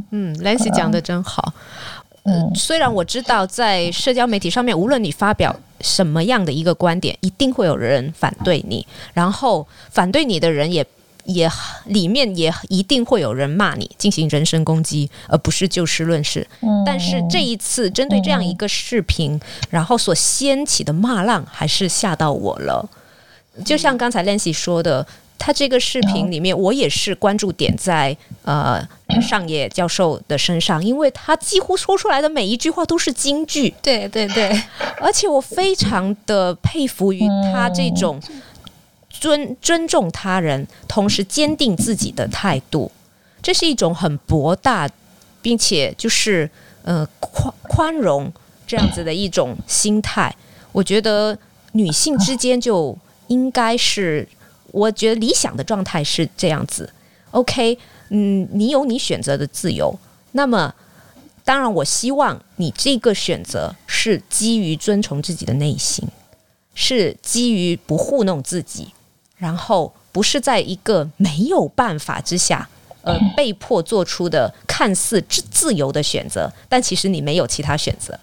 [0.10, 1.43] 嗯，Lancy 讲的真好。
[2.26, 10.86] 嗯，虽然我知道在社交媒体上面，无论你发表什么样的一个观点，一定会有人反对你，然后反对你的人也
[11.26, 11.52] 也
[11.86, 16.48] 里面也一定会有人骂你，进行人身攻击，而不是就事论事。
[16.86, 19.38] 但是这一次针对这样一个视频，
[19.70, 22.90] 然后所掀起的骂浪，还是吓到我了。
[23.66, 25.06] 就像刚才 Lancy 说的。
[25.46, 28.82] 他这个视频里面，我也是关注点在呃
[29.22, 33.74] 上野教授的身上，因为他几乎说出来的每一句话都是金句。
[33.82, 34.58] 对对对，
[35.02, 38.22] 而且我非常的佩服于他这种
[39.10, 42.90] 尊尊重他人，同时坚定自己的态度，
[43.42, 44.90] 这是一种很博大，
[45.42, 46.50] 并且就是
[46.84, 48.32] 呃宽宽容
[48.66, 50.34] 这样子的一种心态。
[50.72, 51.38] 我觉得
[51.74, 54.26] 女性之间就应该是。
[54.74, 56.92] 我觉得理想的状态是这样子
[57.30, 57.78] ，OK，
[58.10, 59.96] 嗯，你有你选择的自由。
[60.32, 60.74] 那么，
[61.46, 66.04] 当然，我希望你这个选择是基于遵从自己的内心，
[66.74, 68.88] 是基于不糊弄自己，
[69.38, 72.68] 然后不是在一个没有办法之下，
[73.04, 78.20] 呃，被迫做出的看似自自由的选择，但其实你没有其他选择。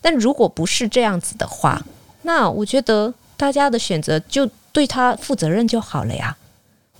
[0.00, 1.84] 但如果不是这样子的话，
[2.22, 4.48] 那我觉得大家的选择就。
[4.72, 6.36] 对他负责任就好了呀，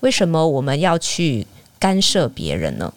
[0.01, 1.47] 为什么我们要去
[1.79, 2.93] 干涉别人呢？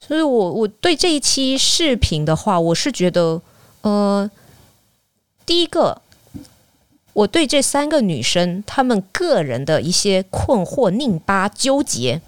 [0.00, 3.40] 所以，我我对这一期视频的话，我是觉得，
[3.82, 4.30] 呃，
[5.44, 6.00] 第一个，
[7.12, 12.20] 我对这三个女生她们个人的一些困惑、拧巴、纠结，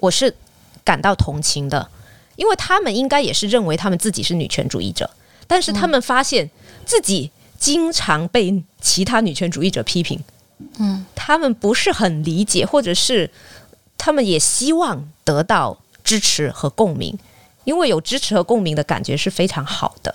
[0.00, 0.34] 我是
[0.82, 1.90] 感到同情的，
[2.36, 5.10] 因为她们应该也是认为她们自己是女权主义者，
[5.46, 6.50] 但是她们发现
[6.86, 7.30] 自己。
[7.64, 10.22] 经常被其他女权主义者批评，
[10.76, 13.30] 嗯，他们不是很理解，或者是
[13.96, 17.18] 他们也希望得到支持和共鸣，
[17.64, 20.14] 因为有支持和共鸣的感觉是非常好的。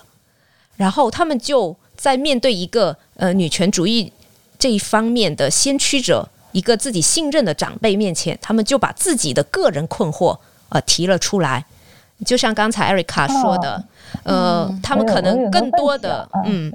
[0.77, 4.13] 然后他们就在面对一个呃女权主义
[4.59, 10.37] 这一方面的先驱者，一个自己信任的长辈面前，他们就把自己的个人困惑
[10.69, 11.65] 呃提了出来，
[12.25, 13.83] 就像刚才艾瑞卡说的。
[14.23, 16.71] 呃，他们可能更多的，嗯，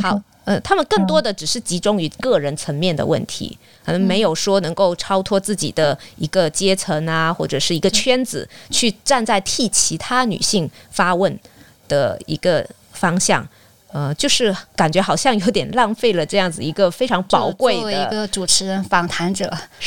[0.00, 11.38] 好，呃，他们更多的只是集中于个人层面的问题，可能没有说能够超脱自己的一个阶层啊，或者是一个圈子，去站在替其他女性发问
[11.88, 13.46] 的一个方向，
[13.92, 19.44] 呃，就是感觉好像有点浪费了这样子一个非常宝贵的一个主持人访谈者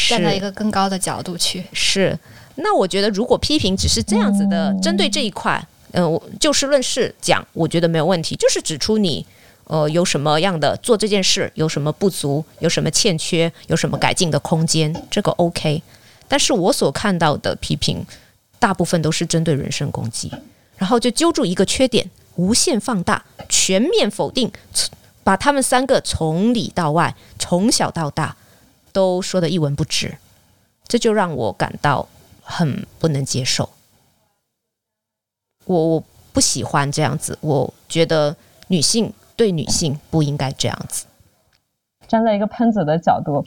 [0.08, 1.66] 站在一个更高的角度去。
[1.74, 2.18] 是。
[2.62, 5.62] 那我觉得，如果批评只是这样子的，针对这一块。
[5.94, 9.26] 嗯，我就事论事讲，我觉得没有问题，就是指出你
[9.66, 15.84] 呃有什么样的做这件事有什么不足，有什么欠缺，有什么改进的空间，这个 OK。
[16.30, 18.06] 但是我所看到的批评，
[18.58, 20.32] 大部分都是针对人身攻击，
[20.78, 24.50] 然后就揪住一个缺点，无限放大，全面否定，
[25.26, 28.38] 把他们三个从里到外，从小到大
[28.94, 30.18] 都说的一文不值，
[30.88, 32.08] 这就让我感到
[32.52, 33.70] 很不能接受。
[35.66, 38.36] 我我不喜欢这样子，我觉得
[38.68, 41.06] 女性对女性不应该这样子。
[42.08, 43.46] 站在一个喷子的角度，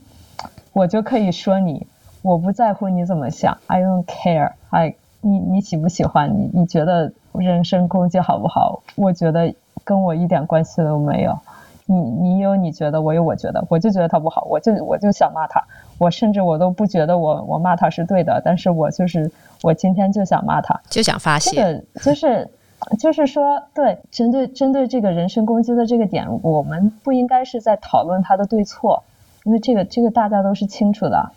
[0.73, 1.87] 我就可以说你，
[2.23, 6.33] 我不在乎你怎么想，I don't care，I 你你喜不喜欢？
[6.33, 8.83] 你你觉得人身攻击好不好？
[8.95, 11.39] 我觉得跟我一点关系都没有。
[11.87, 15.63] 你你有你觉得，我有我觉得，我就觉得他不好，我就我就想骂他。
[15.99, 19.31] 我甚至我都不觉得我我骂他是对的，但是我就是
[19.63, 21.51] 我今天就想骂他，就想发泄。
[21.57, 22.51] 这个就是
[22.99, 29.03] 就是说，对针对针对这个人身攻击的这个点，我们不应该是在讨论他的对错，
[29.45, 31.31] 因为这个这个大家都是清楚的，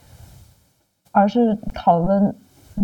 [1.11, 2.35] 而是讨论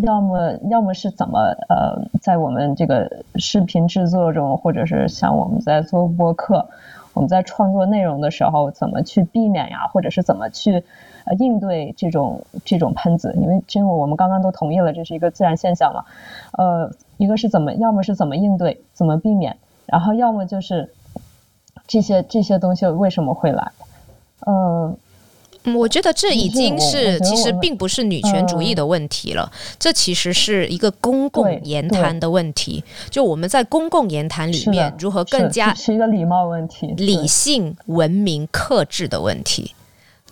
[0.01, 6.67] 要么要么是怎么呃，在我们这个视频制作中，或者是像我们在做播客。
[7.15, 9.85] 我们在创作内容的时候，怎么去避免呀？
[9.91, 10.83] 或者是怎么去
[11.25, 13.33] 呃应对这种这种喷子？
[13.41, 16.03] 因为因为我们刚刚都同意了，这是一个自然现象嘛。
[16.53, 20.89] 呃，一个是怎么，要么是怎么应对，怎么避免，然后要么就是
[21.87, 23.71] 这些这些东西为什么会来？
[24.41, 24.95] 呃。
[25.77, 32.83] 我觉得这已经是其实并不是女权主义的问题了，这其实是一个公共言谈的问题。
[33.09, 39.73] 就我们在公共言谈里面如何更加是一个礼貌问题、理性、文明、克制的问题。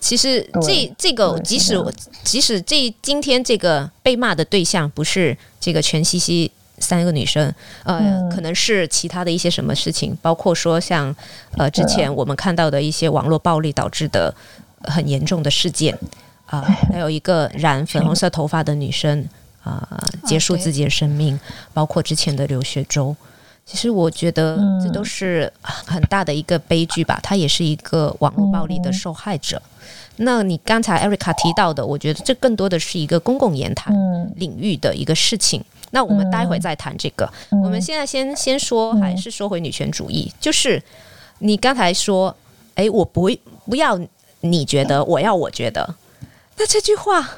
[0.02, 1.82] 其实这这个即使
[2.22, 11.14] 即使这今天这个被骂的对象不是这个全西西三个女生，呃，可能是其他的一些什么事情，包括说像
[11.56, 14.34] 呃之前我们看到的一些网络暴力导致的。
[14.84, 15.96] 很严重的事件
[16.44, 16.60] 啊，
[16.90, 19.24] 还有一个染粉红色头发的女生
[19.62, 19.88] 啊，
[20.26, 21.38] 结束自己的生命，
[21.72, 23.14] 包括之前的刘学周，
[23.72, 27.18] 其实我觉得这都是很大的一个悲剧吧。
[27.22, 29.60] 他也是一个网络暴力的受害者。
[30.16, 33.94] 那你刚才艾瑞卡提到的，我觉得这更多的是一个公共言谈
[34.36, 35.64] 领域的一个事情。
[35.90, 37.26] 那我们待会再谈这个。
[37.64, 40.30] 我们现在先先说，还是说回女权主义？
[40.38, 40.82] 就是
[41.38, 42.36] 你刚才说，
[42.74, 43.30] 哎，我不
[43.64, 43.98] 不要。
[44.44, 45.94] 你觉得我要我觉得，
[46.56, 47.30] 那这句话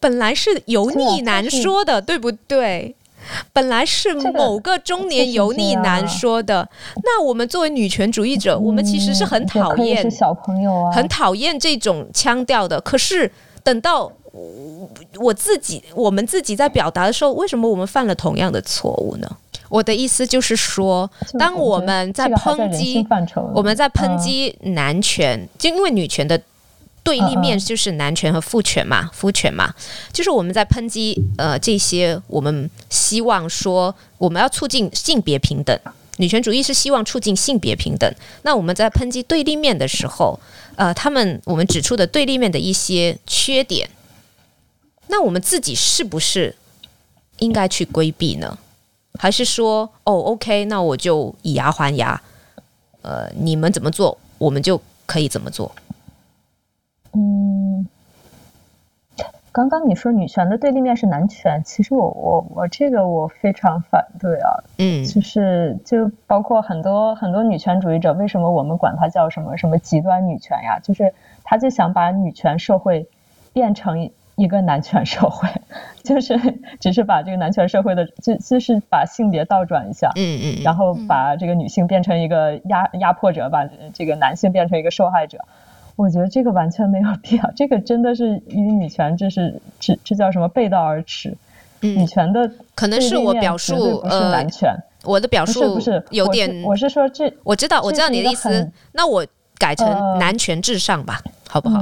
[0.00, 2.94] 本来是油腻男说的，对不对？
[3.52, 6.68] 本来是某个中年油腻男说的。
[7.02, 12.80] 那我们作为女权主义者，我们其实是很讨厌小朋友啊，很讨厌这种腔调的。
[12.80, 13.30] 可是
[13.62, 14.10] 等到
[15.20, 19.28] 我自己，我们自己在表达的时候，为什么我们犯了同样的错误呢？
[19.68, 23.06] 我的意思就是说，当我们在抨击，
[23.54, 26.38] 我们在抨击男权，就因为女权的
[27.04, 29.74] 对立面就是男权和父权嘛，父权嘛，
[30.12, 35.76] 就是我们在抨击呃这些，我们希望说我们要促进性别平等，
[36.18, 38.12] 女权主义是希望促进性别平等。
[38.42, 40.38] 那我们在抨击对立面的时候，
[40.76, 43.90] 呃，他们我们指出的对立面的一些缺点，
[45.08, 46.54] 那我们自己是不是
[47.38, 48.56] 应该去规避呢？
[49.18, 52.20] 还是说哦，OK，那我就以牙还牙。
[53.02, 55.74] 呃，你们怎么做，我们就可以怎么做。
[57.14, 57.86] 嗯，
[59.52, 64.64] 刚刚你说女权的对立面是男权，其实我我我这个我非常反对啊。
[64.78, 70.78] 嗯，就是就包括很多很多女权主义者，为什么我们管它叫什么什么极端女权呀？
[70.82, 73.06] 就是他就想把女权社会
[73.52, 74.10] 变成。
[74.34, 75.46] 一个男权社会，
[76.02, 76.34] 就是
[76.80, 85.44] 只是把这个男权社会的，就就是把性别倒转一下，嗯嗯，然后把这个女性变成一个压压迫者，把这个男性变成一个受害者。
[86.02, 91.32] 我觉得这个完全没有必要，这个真的是与女权这是这这叫什么背道而驰。
[91.80, 99.24] 女权的可能是我表述呃男权，我的表述不是有点，我是说这我知道我知道你的意思，那我
[99.58, 99.88] 改成
[100.18, 101.80] 男权至上吧，好不好？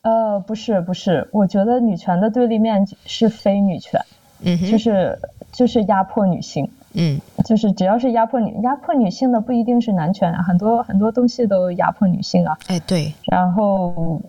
[0.00, 4.00] 呃，不是不是，我觉得女权的对立面是非女权，
[4.40, 5.18] 嗯，就是
[5.52, 14.20] 就是压迫女性，嗯，就是只要是压迫女压迫女性的不一定是男权啊，很多很多东西都压迫女性啊，哎对，然后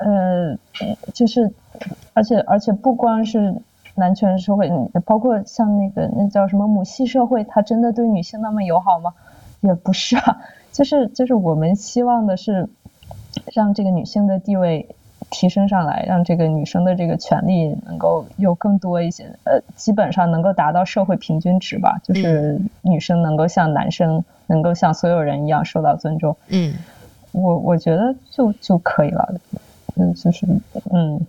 [0.00, 0.56] 呃
[1.12, 1.52] 就是
[2.14, 3.54] 而且而且不光是
[3.94, 4.70] 男权社会，
[5.04, 9.12] 包括像那个那叫什么母系社会，它真的对女性那么友好吗？
[9.60, 10.38] 也不是啊，
[10.72, 12.68] 就是就是我们希望的是。
[13.52, 14.95] 让这个女性的地位
[15.30, 26.36] 提升上来，让这个女生的这个权利能够有更多一些，呃，基本上能够达到社会平均值吧，就是女生能够像男生，能够像所有人一样受到尊重。
[26.48, 26.74] 嗯，
[27.32, 29.34] 我我觉得就就可以了，
[29.96, 30.46] 嗯，就是
[30.92, 31.20] 嗯。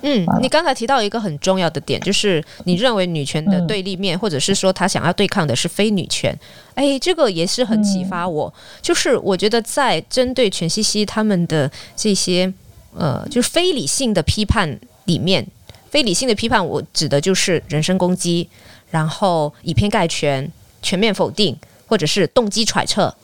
[0.00, 6.32] 嗯，你刚才提到一个很重要的点，就是你认为女权的对立面，或者是说他想要对抗的是非女权。
[6.76, 8.54] 哎，这个也是很启发我。
[8.80, 12.54] 就是我觉得在针对全西西他们的这些
[12.96, 15.46] 呃，就是非理性的批判里面，
[15.90, 18.48] 非理性的批判，我指的就是人身攻击，
[18.90, 20.50] 然后以偏概全、
[20.82, 23.14] 全面否定，或者是动机揣测。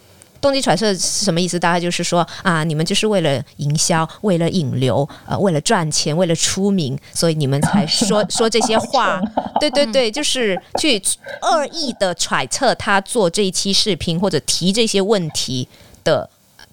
[0.41, 1.59] 动机揣测是什么意思？
[1.59, 9.19] 大概就是说啊，你们就是为了营销，为了引流，呃，为了赚钱，为了出名，所以你们才说 说这些话。
[9.59, 11.03] 对对对，就是去
[11.41, 15.67] 恶意的揣测他做这一期视频或者提这些问题
[16.05, 16.29] 的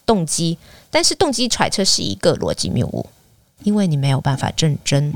[0.06, 0.58] 动机。
[0.92, 3.08] 但是动机揣测是一个逻辑谬误，
[3.64, 5.12] 因为你没有办法证真。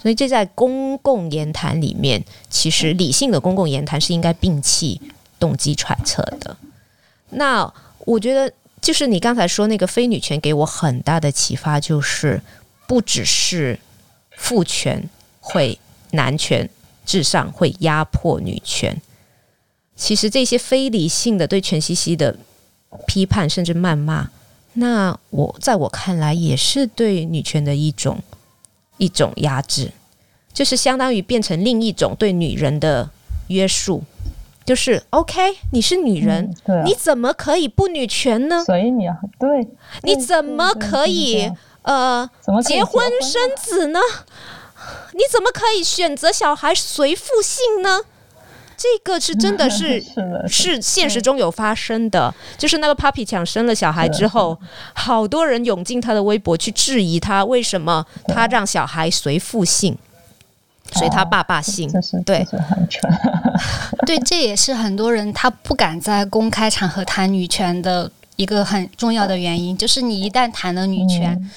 [0.00, 5.00] 所以这在公共言谈里面，其实理性的公共言谈是应该摒弃
[5.38, 6.56] 动机揣测的。
[7.30, 7.70] 那
[8.04, 12.40] 我觉得，就是你刚才说那个非女权给我很大的启发，就是
[12.86, 13.80] 不只是
[14.36, 15.08] 父权
[15.40, 15.76] 会
[16.12, 16.68] 男权
[17.04, 19.00] 至上会压迫女权，
[19.96, 22.36] 其实这些非理性的对全西西的
[23.08, 24.30] 批判甚至谩骂，
[24.76, 28.18] 那我在我看来也是对女权的一种。
[28.98, 29.92] 一种压制，
[30.54, 33.10] 就是相当于变成另一种对女人的
[33.48, 34.02] 约束，
[34.64, 36.50] 就是 OK，你是女人，
[36.86, 38.64] 你怎么可以不女权呢？
[38.64, 39.04] 所以你
[39.38, 39.68] 对，
[40.02, 41.52] 你怎么可以
[41.82, 42.26] 呃
[42.64, 44.00] 结婚生子呢？
[45.12, 48.00] 你怎么可以选择小孩随父姓呢？
[48.76, 50.02] 这个是真的是
[50.46, 54.58] 是现实中有发生的，就是那个 Papi 抢生了小孩之后，
[54.92, 59.96] 好多人涌进他的微博去质疑他为什么他让小孩随父姓，
[60.92, 61.90] 随他爸爸姓，
[62.24, 62.46] 对，
[64.06, 71.50] 对，这也是很多人他不敢在公开场合谈女权的一个很重要的原因，就是你一旦谈了女权。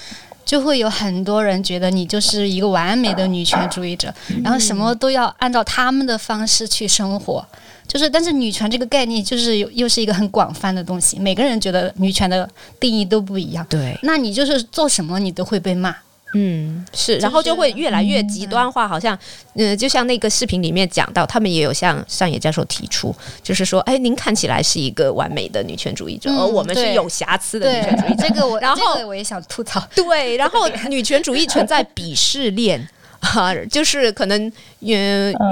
[0.50, 4.12] 就会有很多人觉得你就是一个完美的女权主义者，
[4.44, 7.46] 然后什么都要按照他们的方式去生活。
[7.88, 13.64] 就是，但是女权这个概念就是又是一个很广泛的东西，每个人觉得女权的定义都不一样。
[13.70, 15.96] 对，那你就是做什么你都会被骂。
[16.34, 19.18] 嗯，是，然后就会越来越极端化，好像，
[19.56, 28.28] 嗯，就像那个视频里面讲到，他们也有向上野教授提出，就是说，哎，您看起来是一个完美的女权主义者，而我们是有瑕疵的女权主义者。
[28.28, 29.84] 这个我，然后我也想吐槽。
[29.96, 32.88] 对， 然后女权主义存在鄙视链。
[33.22, 34.50] 哈，就是可能
[34.80, 34.98] 越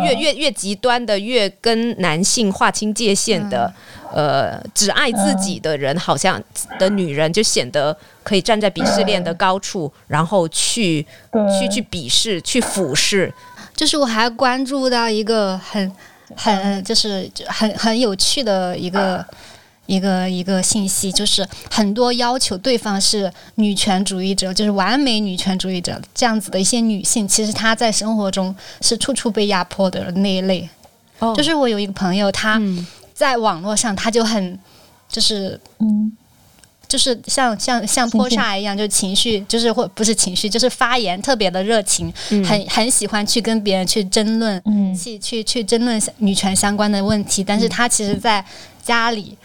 [0.05, 3.69] 越越越极端的，越跟男性划清界限的，
[4.13, 6.41] 呃，只爱自己的人，好像
[6.79, 11.05] 的女人就显得可以站在鄙视链的高处，然后去
[11.59, 13.33] 去去鄙视、去俯视。
[13.75, 15.91] 就是我还关注到一个很
[16.35, 19.25] 很就是很很有趣的一个。
[19.89, 30.67] 一个一个信息就是很多要求对方是女权主义者，就是完美女权主义者这样子的一些女性，其实她在生活中是处处被压迫的那一类。
[31.19, 32.61] 哦，就是我有一个朋友，他
[33.17, 34.59] 在网络上他就很
[35.09, 36.15] 就是嗯，
[36.87, 42.13] 就是像像像泼煞一样，就情绪就是或不是情绪，就是发言特别的热情，
[42.45, 44.61] 很很喜欢去跟别人去争论，
[44.95, 48.45] 去去去争论女权相关的问题，但是她其实在
[48.83, 49.35] 家里。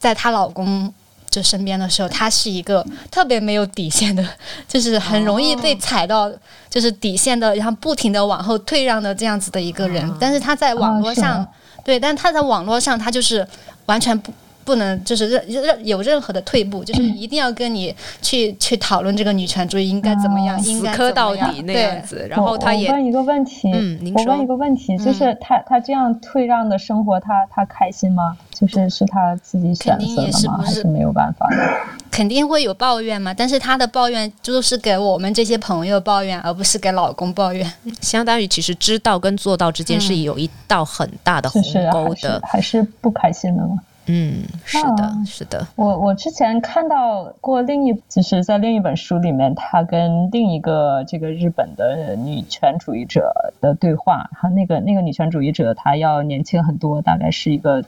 [0.00, 0.90] 在她老公
[1.28, 4.26] 就身边的时候，她是一个特别没有底线的，
[4.66, 6.32] 就是很容易被踩到
[6.70, 10.10] 就是底线的，然后不停的往后退让的这样子的一个人。
[10.18, 11.46] 但是她在网络上，
[11.84, 13.46] 对，但他在网络上，他就是
[13.86, 14.32] 完全不。
[14.64, 22.26] 不能就是任任有任何的退步，就是一定要跟你去去讨论这个女权主义应该怎么样，应该磕到底那样子。
[22.28, 28.36] 然后他也问一个问题，嗯，您说，我问一个问题，就是他他这样退让的生活，他他开心吗？
[28.52, 30.60] 就是是他自己选择的吗？
[30.62, 31.48] 还是没有办法？
[32.10, 37.72] 肯定会有抱怨嘛，但是他的抱怨就是给我们这些朋友抱怨，而不是给老公抱怨。
[38.02, 43.78] 相当于其实知道跟做到之间是有一道很大的鸿沟的，还是不开心的吗？
[44.12, 45.64] 嗯，是的，是的。
[45.76, 54.28] 我我之前看到过另一，就是在另一本书里面，他跟另一个这个日本的女权主义者的对话。
[54.32, 57.84] 他那个那个女权主义者，她要年轻很多，大概是一个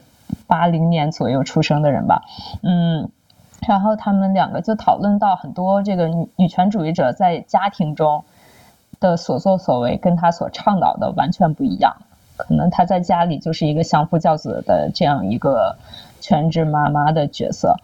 [0.47, 2.23] 八零年左右出生的人吧。
[2.63, 3.11] 嗯，
[3.67, 8.23] 然后他们两个就讨论到很多这个女女权主义者在家庭中
[9.01, 11.97] 的所作所为，跟他所倡导的完全不一样。
[12.37, 15.75] 可能他在家里就是一个相夫教子的这样一个。
[16.23, 17.75] 全职妈妈的角色，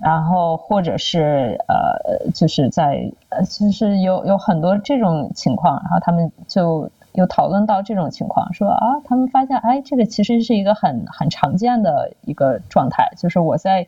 [0.00, 13.86] 然后或者是呃，就是在呃，就是有有很多这种情况，然后他们就有讨论到这种情况，说啊，他们发现哎，这个其实是一个很很常见的一个状态，就是我在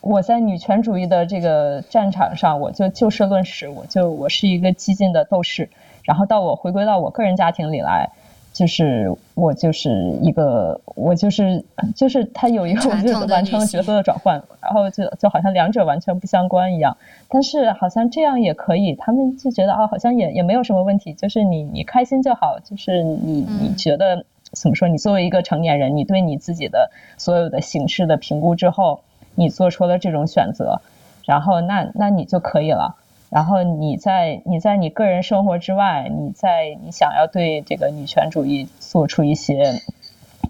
[0.00, 5.70] 我在女权主义的这个战场上，我就就事论事，我就我是一个激进的斗士，
[6.02, 8.10] 然后到我回归到我个人家庭里来。
[8.52, 9.90] 就是我就是
[10.20, 11.64] 一个我就是
[11.96, 16.96] 就是他有一个我就完成了角色的转换，然后就就好像两者完全不相关一样，
[17.28, 24.86] 但是好像这样也可以，他们就觉得啊，好像也也没有什么问题，就是你你开心就好，就是你你觉得怎么说？
[24.86, 29.00] 你作为一个成年人，你对你自己的所有的形式的评估之后，
[29.34, 30.82] 你做出了这种选择，
[31.24, 32.96] 然后那那你就可以了。
[33.32, 39.80] 然后你在你在你个人生活之外，你在你想要对这个女权主义做出一些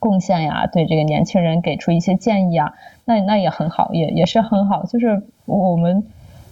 [0.01, 2.75] 贡献呀，对这个年轻人给出一些建议啊，
[3.05, 4.85] 那那也很好，也也是很好。
[4.85, 6.05] 就是我们，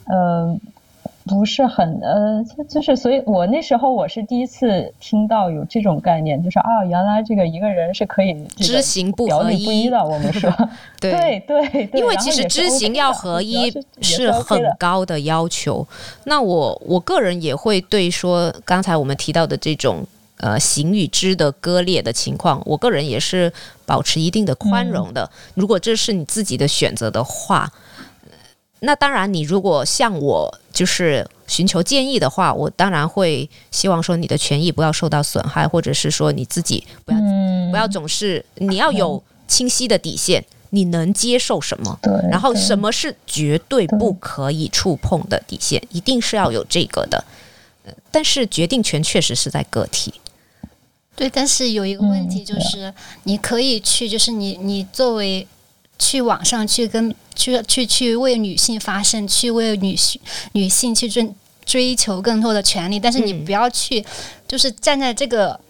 [0.07, 0.57] 呃。
[1.31, 10.05] 不是很呃，就是，所以我那时候我是第一次听到有这种概念，就是啊，原来这个一个人是可以知行不合一的。
[10.05, 10.53] 我们说，
[11.01, 13.73] 对对对，因为其实知行要合一
[14.03, 15.87] 是很高的要求。
[16.25, 20.05] 那我我个人也会对说刚才我们提到的这种
[20.39, 23.53] 呃行与知的割裂的情况，我个人也是
[23.87, 25.31] 保持一定的宽容的。
[25.55, 27.71] 如果这是你自己的选择的话。
[28.83, 37.19] 那当然，你如果向我就是寻求建议的话，我当然会希望说你的权益不要受到损害，或者是说你自己不要
[37.71, 41.99] 不要总是你要有清晰的底线，你能接受什么？
[42.03, 47.23] 对，然后什么是绝对不可以触碰的底线，一定是要有这个的。
[48.11, 50.15] 但是决定权确实是在个体。
[51.15, 55.47] 对，但是有一个问题就是，你可以去，就是你你作为。
[56.01, 60.21] 去网上去跟去去去为女性发声，去为女性
[60.55, 61.33] 女性去追
[61.65, 64.05] 追求更多的权利，但是你不要去，
[64.49, 65.61] 就是站在这个。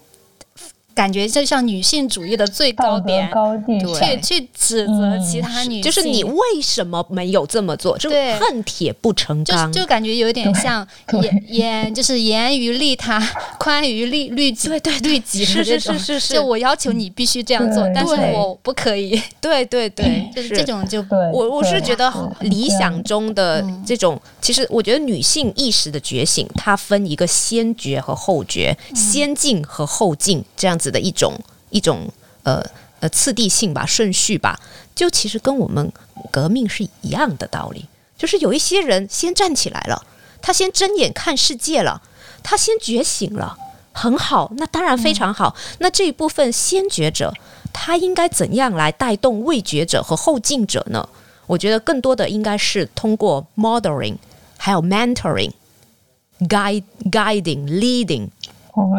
[0.93, 7.97] 感觉就像女性主义的最高点，高地去去指责其他女性，就是你为什么没有这么做？
[7.97, 10.85] 就恨铁不成钢，就感觉有点像
[11.21, 13.19] 严严，就是严于利他，
[13.57, 19.21] 宽于律律己，对对律己是是是是是，就我要求你必须这样做，但是我不可以。
[19.39, 22.11] 对对对，就是这种就我我是觉得
[22.41, 30.77] 理想中的这种，其实我觉得女性意识的觉醒，它分一个先觉和后觉，先进和后进这样。
[30.81, 32.11] 子的一种一种
[32.41, 32.65] 呃
[32.99, 34.59] 呃次第性吧，顺序吧，
[34.95, 35.91] 就其实跟我们
[36.31, 37.85] 革命是一样的道理。
[38.17, 40.05] 就是有一些人先站起来了，
[40.41, 42.01] 他先睁眼看世界了，
[42.43, 43.57] 他先觉醒了，
[43.93, 45.55] 很好，那当然非常好。
[45.79, 47.33] 那这一部分先觉者，
[47.73, 51.07] 他应该怎样来带动未觉者和后进者呢？
[51.47, 54.15] 我觉得更多的应该是通过 modeling，
[54.57, 58.27] 还有 mentoring，guide guiding leading。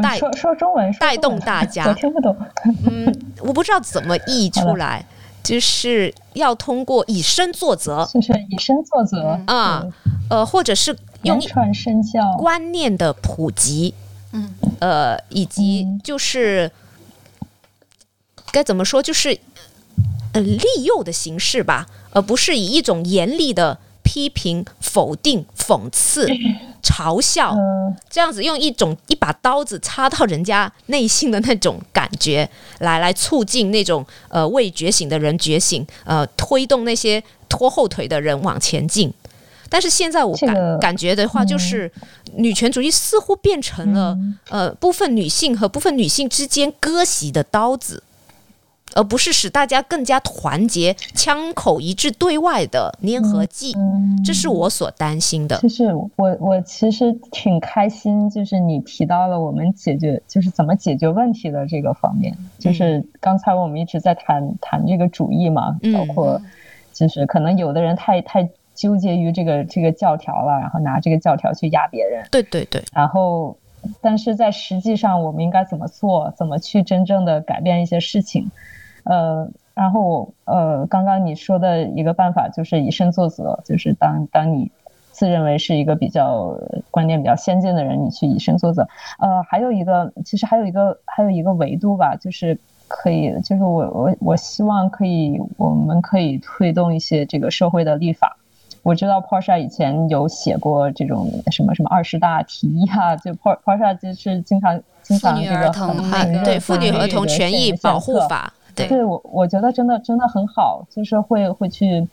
[0.02, 1.86] 带说说中文，带动大 家。
[1.86, 2.36] 我听不懂。
[2.90, 5.04] 嗯，我不知道怎么译出来，
[5.42, 9.86] 就是要通过以身作则， 就是以身作则啊，
[10.28, 13.94] 呃，或者是用传身教观念的普及，
[14.32, 16.70] 嗯，呃，以及就是
[18.50, 19.38] 该怎么说，就是
[20.32, 23.78] 呃利诱的形式吧，而不是以一种严厉的。
[24.02, 26.28] 批评、否定、讽刺、
[26.82, 27.56] 嘲笑，
[28.10, 32.48] 这样子用一种一把刀子插到人家内心的那种感觉，
[32.80, 39.12] 来来促进那种呃未觉醒的人觉醒，呃推动那些拖后腿的人往前进。
[39.68, 41.90] 但是现在我感感觉的话，就是
[42.34, 44.14] 女权主义似乎变成了
[44.50, 48.02] 呃部分女性和部分女性之间割席的刀子。
[48.94, 53.74] 而不是使大家更加团结、枪口一致对外的粘合剂，
[54.24, 55.58] 这是我所担心的。
[55.58, 62.36] 就是我，我其实挺开心，就是你提到了我们解决，就是怎么解决问题的这个方面。
[62.58, 66.40] 就是刚才我们一直在谈谈这个主义嘛，包括
[66.92, 72.24] 就是可能有的人太太纠结于这个这个教条了，然后拿这个教条去压别人。
[72.30, 72.82] 对对对。
[72.92, 73.56] 然后，
[74.00, 76.32] 但是在实际上，我们应该怎么做？
[76.36, 78.50] 怎么去真正的改变一些事情？
[79.04, 84.70] 呃，然后呃，刚刚你说的一个办法就是以身作则，就是当当你
[85.10, 86.58] 自认为是一个比较
[86.90, 88.88] 观念比较先进的人，你去以身作则。
[89.18, 98.36] 呃，还有一个，其实还有一个还有一个维度吧，就是可以，就是我我我希望可以，我们可以推动一些这个社会的立法。
[98.82, 108.52] 我知道 Porsche 以前有写过这种什么什么二十大提议啊，就 Porsche 就是经常经常这个很对妇女儿童权益保护法。
[108.74, 112.06] 对我，我觉得真的真的很好，就是会会去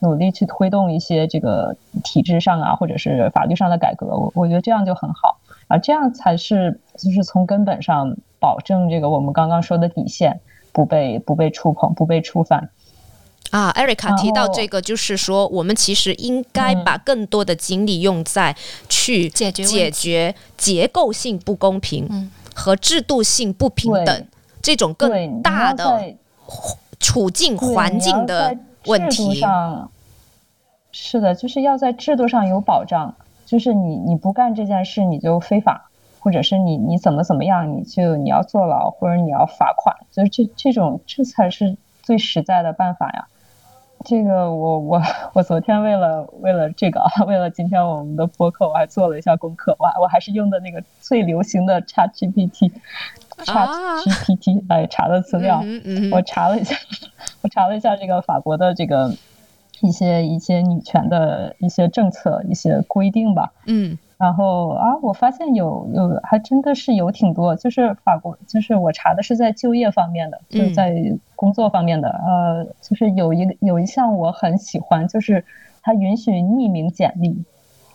[0.00, 4.06] 努力去推动一些这个体制上啊，或者是法律上的改革。
[4.06, 5.38] 我我觉得这样就很好
[5.68, 10.40] 啊，这样才是就是从根本上保证这个我们刚刚说的底线
[10.72, 12.70] 不被不被触碰、不被触犯。
[13.50, 18.56] 啊，艾瑞卡提到这个，就是说我们其实应该把更多的精力用在
[18.88, 24.26] 去解决解决结构性不公平和制度性不平等。
[24.64, 26.14] 这种更大的
[26.98, 28.56] 处境环境的
[28.86, 29.42] 问题，
[30.90, 33.14] 是的，就是要在制度上有保障。
[33.44, 39.94] 就是你你不干这件事，你就非法，或者是你你怎么怎么样，你就你要坐牢，或者你要罚款。
[40.10, 43.26] 就是这这种，这才是最实在的办法呀。
[44.06, 45.02] 这个我我
[45.34, 52.10] 我昨天为了为了这个啊， 为了今天我们的播客，我还做了一下功课，我我还是用的那个最流行的 Chat
[53.38, 55.62] GPT，Chat GPT 来查的资料。
[56.12, 56.76] 我查了一下，
[57.42, 59.14] 我查了一下这个法国的这个
[59.80, 63.52] 一些一些女权的一些政策、一些规定吧。
[63.66, 63.98] 嗯。
[64.16, 70.94] 然后啊，我发现有有还真的是有挺多，就是法国，就是我查的是在就业方面的，就是在
[71.34, 75.44] 工作方面的，呃，就是有一个有一项我很喜欢，就是
[75.82, 77.44] 它允许匿名简历，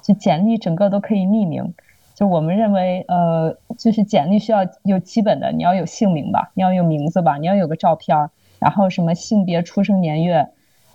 [0.03, 1.73] 就简历整个都可以匿名。
[2.19, 10.49] 就我们认为，呃，就是简历需要有基本的，你要有姓名吧，你要有名字吧，你要有个照片，然后什么性别、出生年月，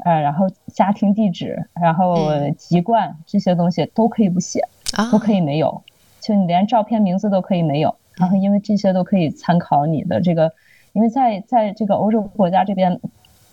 [0.05, 2.15] 呃，然后家庭地址，然后
[2.59, 4.69] 籍贯这些东西都可以不写。
[5.11, 5.83] 都可以没有，
[6.21, 7.97] 就你连照片、名字都可以没有。
[8.19, 10.53] 然后，因为这些都可以参考你的这个，
[10.93, 13.01] 因为在在这个欧洲国家这边，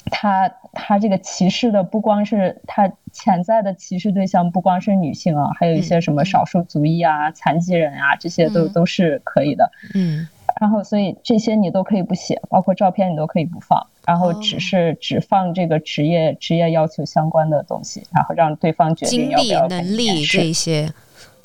[0.06, 9.72] 他他这个歧视的不光是他潜在的歧视对象，不光是女性啊，还有一些什么少数族裔啊、残疾人啊，这些都都是可以的。
[9.93, 10.28] 嗯。
[10.60, 20.91] 然后，所以这些你都可以不写，包括照片你都可以不放，然后只是只放这个职业职业要求相关的东西，然后让对方决定要不要能力这些。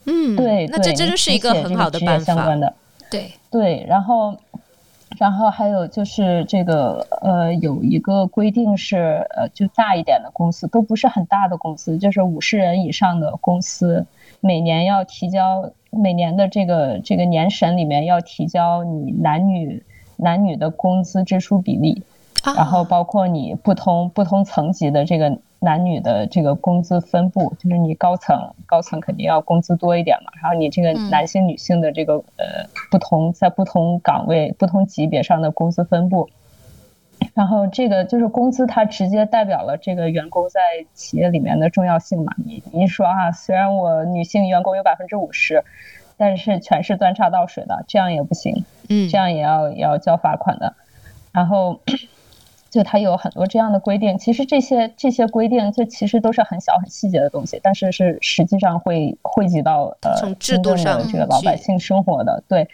[0.06, 2.56] 嗯，对，那这真的是一个很好的办法。
[3.08, 4.36] 对对，然后，
[5.18, 14.06] 然后还有就是这个呃，有一个规定是呃，就大一点的公司都不是很大的公司，就是五十人以上的公司，
[14.40, 19.82] 每年要提交每年的这个这个年审里面要提交你男女
[20.16, 22.02] 男女的工资支出比例，
[22.54, 25.38] 然后包括你不同不同层级的这个。
[25.58, 36.28] 男女的这个工资分布，就是你高层高层肯定要工资多一点嘛，然后你这个男性女性的这个呃不同在不同岗位不同级别上的工资分布，
[37.32, 40.60] 然后这个就是工资它直接代表了这个员工在
[40.92, 42.34] 企业里面的重要性嘛。
[42.44, 45.64] 你你说啊，虽然我女性员工有百分之五十，
[46.18, 50.74] 但是全是端茶倒水的，这样也不行，嗯，这样也要也要交罚款的，
[51.32, 51.80] 然后。
[52.76, 62.44] 就它有很多这样的规定，其实这些这些规定，这其实都是很小很细节的东西，但是是实际上会汇集到呃从制度上这个老百姓生活的。
[62.46, 62.68] 对，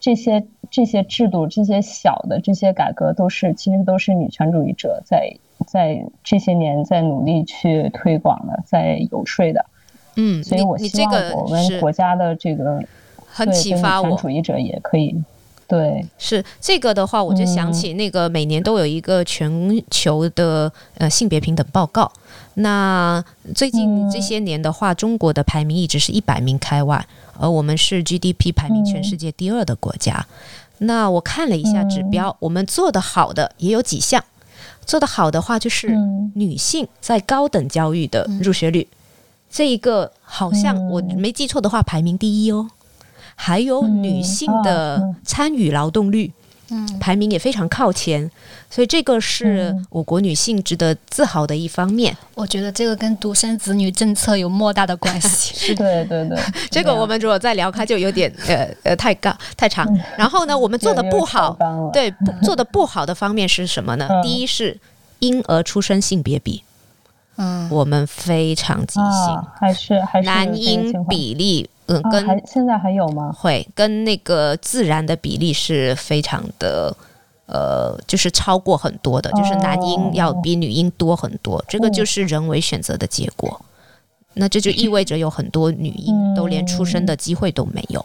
[0.00, 5.32] 这些这些制度，这些小的这些改革，都是其实都是女权主义者在
[5.68, 9.64] 在这些年在努力去推广的，在游说的。
[10.16, 12.82] 嗯，所以我希望我们国家的这个
[13.24, 15.22] 很启发我，女权主义者也可以。
[15.66, 22.10] 对，是这个的话，我就想起那个每年都有一个全球的呃性别平等报告。
[22.54, 27.06] 那最近这些年的话，中国的排名一直是一百名开外，
[27.38, 30.26] 而我们是 GDP 排名全世界第二的国家。
[30.78, 34.22] 那我看了一下指标，我们做的好的也有几项。
[34.84, 35.96] 做的好的话，就是
[36.34, 38.86] 女性在高等教育的入学率，
[39.50, 42.68] 这一个好像我没记错的话，排名第一哦。
[43.34, 46.32] 还有女性的参与劳动率，
[46.70, 48.30] 嗯，排名也非常靠前，
[48.70, 52.16] 所以这个是我国女性值得自豪的一方面。
[52.34, 55.54] 我觉得这个跟独生子女政策有莫大的关系。
[55.58, 56.38] 是，对对对，
[56.70, 59.86] 这个我们如果再聊开，就有点呃呃太高太长。
[60.16, 61.56] 然后呢，我们做的不好，
[61.92, 62.12] 对，
[62.42, 64.08] 做的不好的方面是什么呢？
[64.22, 64.78] 第一是
[65.18, 66.62] 婴儿出生性别比。
[67.36, 73.32] 嗯，我们非常畸形，还是还是男婴比例，嗯，跟现在还有吗？
[73.32, 76.96] 会跟那个自然的比例是非常的，
[77.46, 83.60] 呃，就是超过很多的，就是男婴要比女婴多很多，这个就是人为选择的结果。
[84.34, 88.04] 那这就意味着有很多女婴都连出生的机会都没有。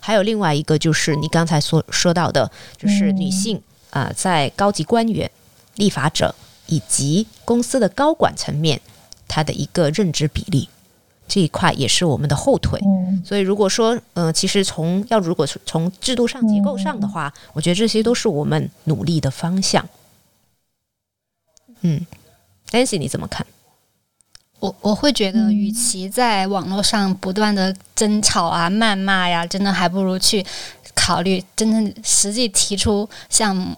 [0.00, 3.60] 还有另外一个就是你刚才所说到的，就是女性
[3.90, 5.30] 啊，在高级官员、
[5.76, 6.34] 立法者。
[6.70, 8.78] 以及公司的高管层面，
[9.26, 10.68] 她的一个认知比例
[11.28, 12.80] 这一块也是我们的后腿。
[13.24, 19.86] 所以如果说，呃，其实从要如果从制度上、结构上的话，我觉得这些都是我们努力的方向。
[21.82, 22.04] 嗯
[22.70, 23.46] ，Nancy 你怎么看？
[24.58, 30.44] 我我会觉得，与其在网络上不断的争吵啊、谩骂呀，真的还不如去
[30.94, 33.76] 考虑真正实际提出像。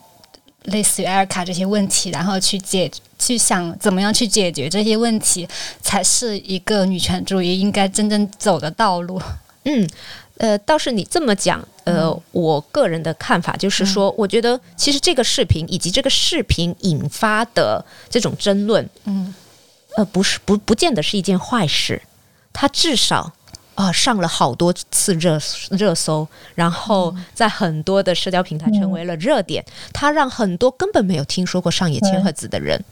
[0.65, 5.49] 类似于艾尔卡这些问题，然后去解去想怎么样去解决这些问题，
[5.81, 9.21] 才是一个女权主义应该真正走的道路。
[9.65, 9.89] 嗯，
[10.37, 19.35] 呃，倒是你这么讲，呃，我个人的看法就是说，我觉得其实这个视频以及这个视频引发的这种争论，嗯，
[19.97, 22.01] 呃，不是不不见得是一件坏事，
[22.53, 23.33] 它至少。
[23.81, 29.65] 啊，上了好多次热热搜，然后在很多的社交平台成为了热点。
[29.91, 32.85] 它让很多根本没有听说过上野千鹤子的人，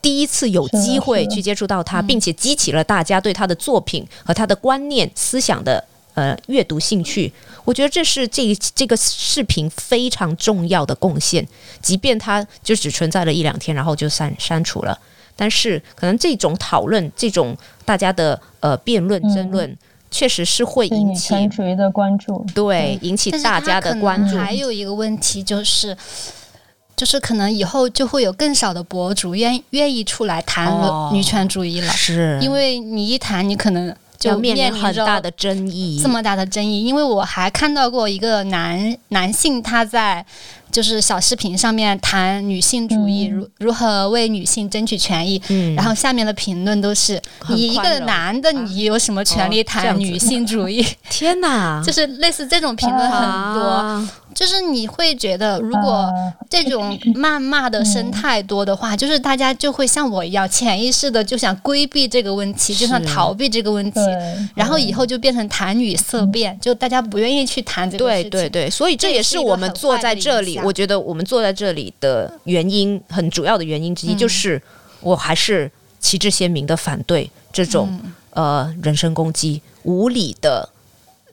[0.00, 5.84] 第一次有机会去接触到他，并且激起了大家对他的作品和他的观念、思想的
[6.14, 7.30] 呃阅读兴趣。
[7.66, 11.46] 我觉得这是这这个视频非常重要的贡献。
[11.82, 14.98] 即便它就只存在了一两天，然后就删删除了，
[15.36, 19.76] 但是可能这种讨论、这种大家的呃辩论、争论，
[20.10, 24.36] 确实是会引起女权主义的关注，对，引起大家的关注。
[24.36, 25.96] 还有一个问题就是。
[26.96, 30.70] 就是可能以后就会有更少的博主愿愿意出来谈
[31.14, 36.84] 女权主义了，是因为你一谈，你可能就面临很大的争议，这么大的争议。
[36.84, 40.26] 因为我还看到过一个男男性他在。
[40.70, 45.40] 就是小视频上面谈女性主义，如如何为女性争取权益，
[45.76, 50.84] 然后下面的评论都是你一个男的，你有什么权利谈女性主义？
[51.10, 51.82] 天哪！
[51.84, 56.08] 就是类似这种评论很多，就是你会觉得，如果
[56.48, 64.00] 这种谩骂的声太多的话，就是大家就会像我一样，潜意识的就想规避这个问题，就想逃避这个问题，
[64.54, 68.30] 然后以后就变成谈女色变，就大家不愿意去谈这个事情。
[68.30, 70.59] 对对对，所以这也是我们坐在这里。
[70.64, 74.60] 我觉得我们坐在这里的原因，很主要的原因之一，就是
[75.00, 78.00] 我还是旗帜鲜明的反对这种
[78.30, 80.68] 呃人身攻击、无理的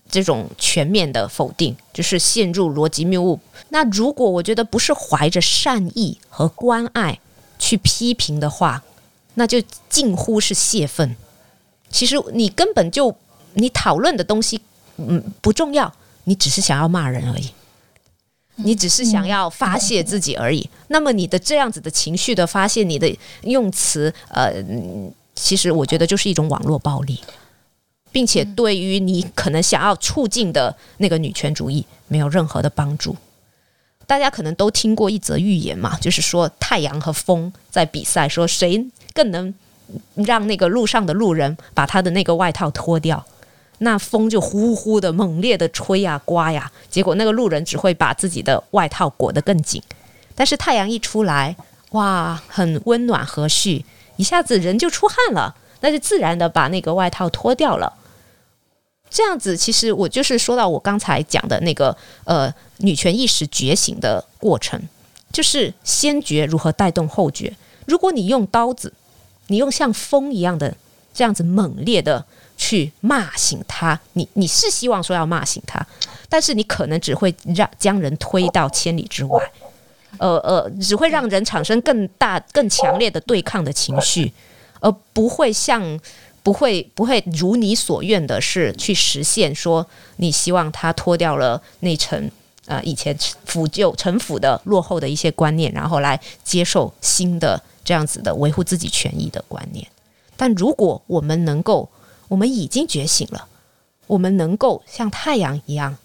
[0.09, 3.39] 这种全面的否定，就是陷入逻辑谬误。
[3.69, 7.19] 那如果我觉得不是怀着善意和关爱
[7.59, 8.83] 去批评的话，
[9.35, 11.15] 那就近乎是泄愤。
[11.89, 13.15] 其实你根本就
[13.53, 14.59] 你讨论的东西
[14.97, 15.93] 嗯不重要，
[16.25, 17.49] 你只是想要骂人而已。
[18.57, 20.69] 你只是想要发泄自己而已。
[20.89, 24.53] 那么你的这样子的情绪的发泄，你的用词，呃，
[25.35, 27.19] 其实我觉得就是一种网络暴力，
[28.11, 33.15] 并且对于你可能想要促进的那个女权主义没有任何的帮助。
[34.05, 39.53] 大家可能都听过一则寓言嘛，就是说太阳和风在比赛，说谁更能
[40.15, 43.25] 让那个路上的路人把他的那个外套脱掉。
[43.79, 49.81] 那风就呼呼的猛烈的吹呀刮呀，结果那个路人只会把自己的外套裹得更紧。
[50.33, 51.55] 但是太阳一出来，
[51.91, 53.83] 哇，很温暖和煦，
[54.15, 57.93] 一下子人就出汗了，那就自然的把那个外套脱掉了。
[59.09, 64.81] 这样子，其实我就是说到我刚才讲的那个呃女权意识觉醒的过程，
[65.31, 67.55] 就是先觉如何带动后觉。
[67.85, 68.91] 如果你用刀子，
[69.47, 70.75] 你用像风一样的
[71.13, 72.25] 这样子猛烈的。
[72.57, 75.79] 去骂醒他，你你是希望说要骂醒他，
[76.27, 79.51] 但是你可能只会让将人推到千里之外，
[80.17, 84.33] 呃呃，只会让人产生更大、更强烈的对抗的情绪，
[84.79, 85.99] 而不会像
[86.41, 89.85] 不会不会如你所愿的是去实现说
[90.15, 92.29] 你希望他脱掉了那层
[92.65, 99.85] 呃以前腐旧陈腐的落后的一些观念，然后来接受新的这样子的维护自己权益的观念。
[100.35, 101.89] 但如果我们能够
[102.27, 103.47] 我们已经觉醒了，
[104.07, 105.97] 我们能够像太阳一样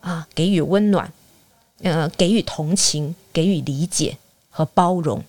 [0.00, 1.12] 啊，给予温暖，
[1.82, 4.18] 呃，给予同情，给予理解
[4.50, 5.22] 和包容，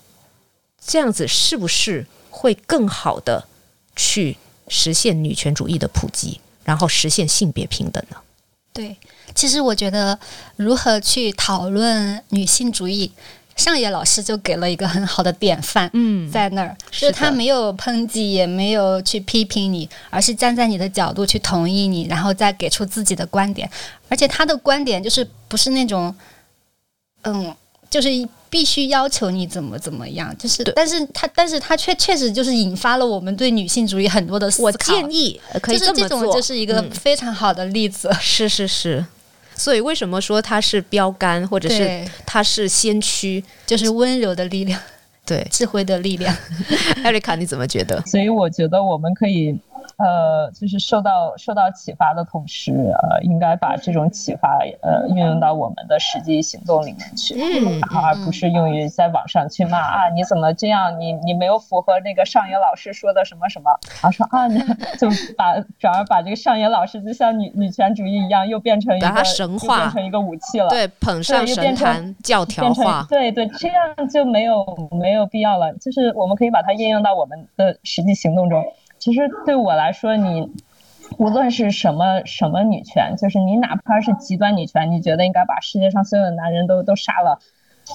[0.86, 3.48] 这样子是不是会更好的
[3.96, 4.38] 去
[4.68, 8.18] 实现女权主义的普及，然后实现性别平等呢？
[8.74, 8.96] 对，
[9.36, 10.18] 其实我觉得
[10.56, 13.12] 如何去讨论女性主义。
[13.56, 23.70] 上野老师就给了一个很好的典范，嗯，在那儿，就是他没有抨击，也没有去批评你，而是站在你的角度去同意你，然后再给出自己的观点。
[24.10, 26.14] 而且他的观点就是不是那种，
[27.24, 27.54] 嗯，
[27.90, 28.10] 就是
[28.50, 34.64] 必须要求你怎么怎么样，就是，但是他，但是他确确实就是引发了我们对女性主义很多的思考。
[34.66, 38.10] 我建议可以这么做，就是一个非常好的例子。
[38.20, 39.06] 是是是。
[39.62, 43.44] 所以，为什么说它是标杆，或者是它是先驱？
[43.66, 44.80] 就是温柔的力量，
[45.26, 46.36] 对，智慧的力量。
[47.04, 48.02] 艾瑞卡，你怎么觉得？
[48.08, 49.56] 所以，我觉得我们可以。
[50.04, 57.36] 呃，就是受到受到启发的同时，呃，应该把这种启发呃运用到我们的实际行动里面去，
[57.94, 61.00] 而不是用于在网上去骂啊，你怎么这样？
[61.00, 63.70] 你你没有符合那个上野老师说的什么什么？
[64.02, 64.48] 啊，说啊，
[65.00, 75.72] 就把转而把这个上野老师就像女女权主义一样，又变成一个神话，变成一个武器了，对，捧上神坛教条化，对对，这样就没有没有必要了。
[75.74, 78.64] 就是我们可以把它应用到我们的实际行动中。
[79.02, 80.52] 其实对我来说，你
[81.18, 87.40] 无论是什么什么女权，就是你哪怕是极端女权，你觉得应该把世界上所有的男人都都杀了，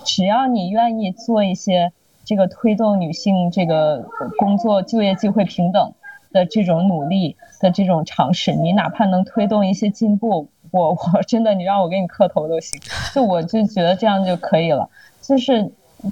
[0.05, 1.93] 只要你愿意做一些
[2.25, 4.05] 这个推动女性这个
[4.37, 5.93] 工作就业机会平等
[6.33, 12.81] 的这种努力的这种尝试，你哪怕能推动一些进步，我 我真的你让我给你磕头都行，
[13.15, 14.91] 就我就觉得这样就可以了。
[15.23, 15.71] 就是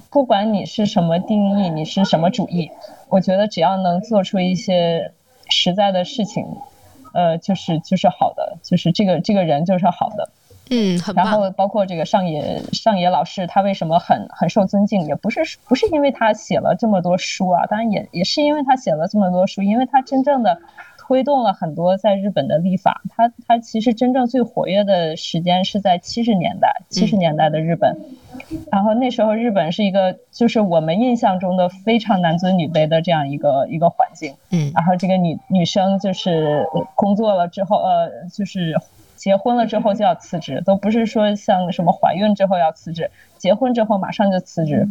[0.08, 2.70] 不管你是什么定义，你是什么主义，
[3.08, 5.12] 我觉得只要能做出一些
[5.48, 6.46] 实在的事情，
[7.12, 10.28] 呃，就是就是好的，就是这个这个人就是好的。
[10.70, 15.02] 嗯，很然后包括这个上野上野老师，他为什么很很受尊敬？
[15.06, 20.58] 也不是不是因为他写了这么多书啊，当然也也是因为他写了这么多书，因为他真正的
[21.06, 23.02] 推动了很多在日本的立法。
[23.10, 27.96] 它它其实真正最活跃的时间是在七十年代，七十年代的日本。
[28.72, 34.34] 然后那时候日本是一个就是我们印象中的非常男尊女卑的这样一个一个环境。
[34.50, 38.74] 嗯，然后这个女女生就是工作了之后，呃，就是
[39.14, 44.88] 结婚了之后就要辞职，都不是说像什么怀孕之后要辞职，结婚之后马上就辞职。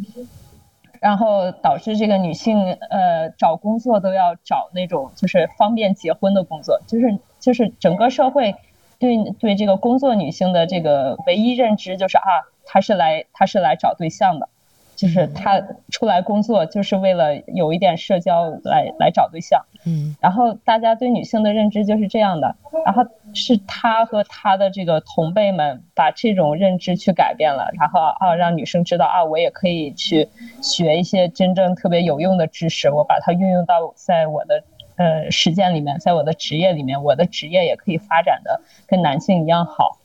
[1.04, 8.56] 然后导致这个女性呃找工作都要找那种就是方便结婚的工作，就是就是整个社会
[8.99, 14.47] 对对这个工作女性的这个唯一认知就是啊，她是来她是来找对象的，
[14.95, 19.66] 就是她出来工作就是为了有一点社交来来找对象。
[19.86, 30.29] 嗯，然后大家对女性的认知就是这样的，然后是他和他的这个同辈们把这种认知去改变了，然后啊让女生知道啊我也可以去
[30.61, 34.63] 学一些真正特别有用的知识，我把它运用到在我的
[34.95, 39.97] 呃实践里面，在我的职业里面，我的职业也可以发展的跟男性一样好。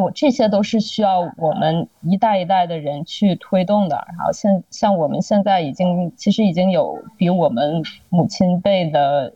[0.00, 4.06] 我这些都是需要我们一代一代的人去推动的。
[4.08, 9.32] 然后现像我们现在已经其实已经有比我们母亲辈的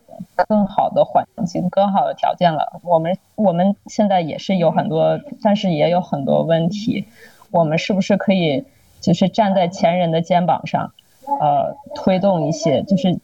[0.47, 2.79] 更好的环境、更好的条件了。
[2.83, 7.05] 我们我们现在也是有很多，但是也有很多问题。
[7.51, 8.65] 我们是不是可以
[8.99, 10.91] 就是站在前人的肩膀上，
[11.39, 13.19] 呃，推动一些，就是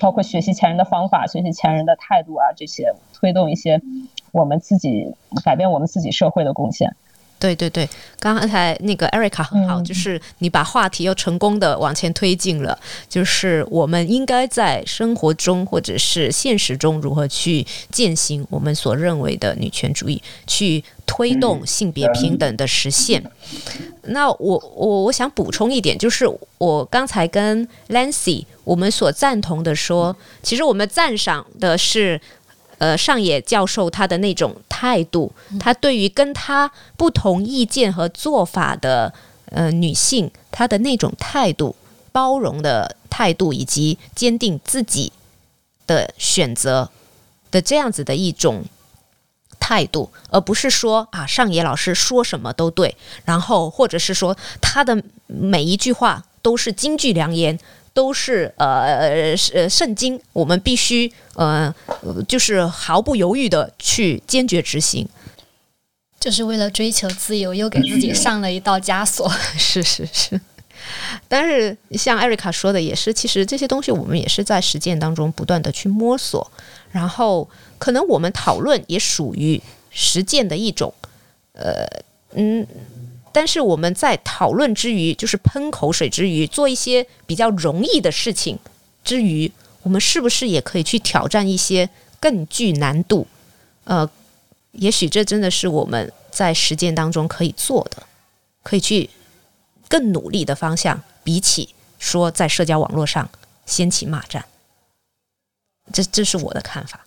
[0.00, 3.80] 包括学习前人的方法、学习前人的态度啊这些，推动一些。
[4.32, 5.14] 我们自己
[5.44, 6.94] 改变我们自己社会的贡献。
[7.38, 7.88] 对对对，
[8.20, 12.78] 刚才那个 Erica 很好，就是你把话题又成功的往前推进了。
[13.08, 23.20] 就是我们应该在生活中或者是现实中如何去践行我们所认为的女权主义，去推动性别平等的实现。
[24.02, 26.24] 那我我我想补充一点，就是
[26.58, 32.20] 我刚才跟 Lancy 我们所赞同的说，其实我们赞赏的是。
[32.82, 39.14] 呃，上野教授他的那种态度，他对于跟他不同意见和做法的
[39.52, 41.76] 呃女性，他的那种态度、
[42.10, 45.12] 包容的态度，以及坚定自己
[45.86, 46.90] 的选择
[47.52, 48.64] 的这样子的一种
[49.60, 57.56] 态度，而不是说啊，上野老师说什么都对，然后或者是说他的每一句话都是金句良言。
[57.94, 61.74] 都是呃呃圣经，我们必须呃
[62.26, 65.06] 就是毫不犹豫的去坚决执行，
[66.18, 69.30] 就是为了追求自由，又给自己上了一道枷锁。
[69.58, 70.40] 是是是，
[71.28, 76.50] 但是像艾瑞卡说的也是，其实这些东西我们也是在实践当中不断的去摸索，
[76.90, 80.92] 然后可能我们讨论也属于实践的一种，
[81.52, 81.86] 呃
[82.34, 82.66] 嗯。
[83.32, 88.58] 但是我们在讨论之余，就是喷口水之余，做一些比较容易的事情
[89.02, 89.50] 之余，
[89.82, 91.88] 我们是不是也可以去挑战一些
[92.20, 93.26] 更具难度？
[93.84, 94.08] 呃，
[94.72, 98.02] 也许这真的是我们在实践当中可以做的，
[98.62, 99.08] 可以去
[99.88, 101.02] 更努力的方向。
[101.24, 103.30] 比起说在社交网络上
[103.64, 104.44] 掀起骂战，
[105.92, 107.06] 这这是我的看法。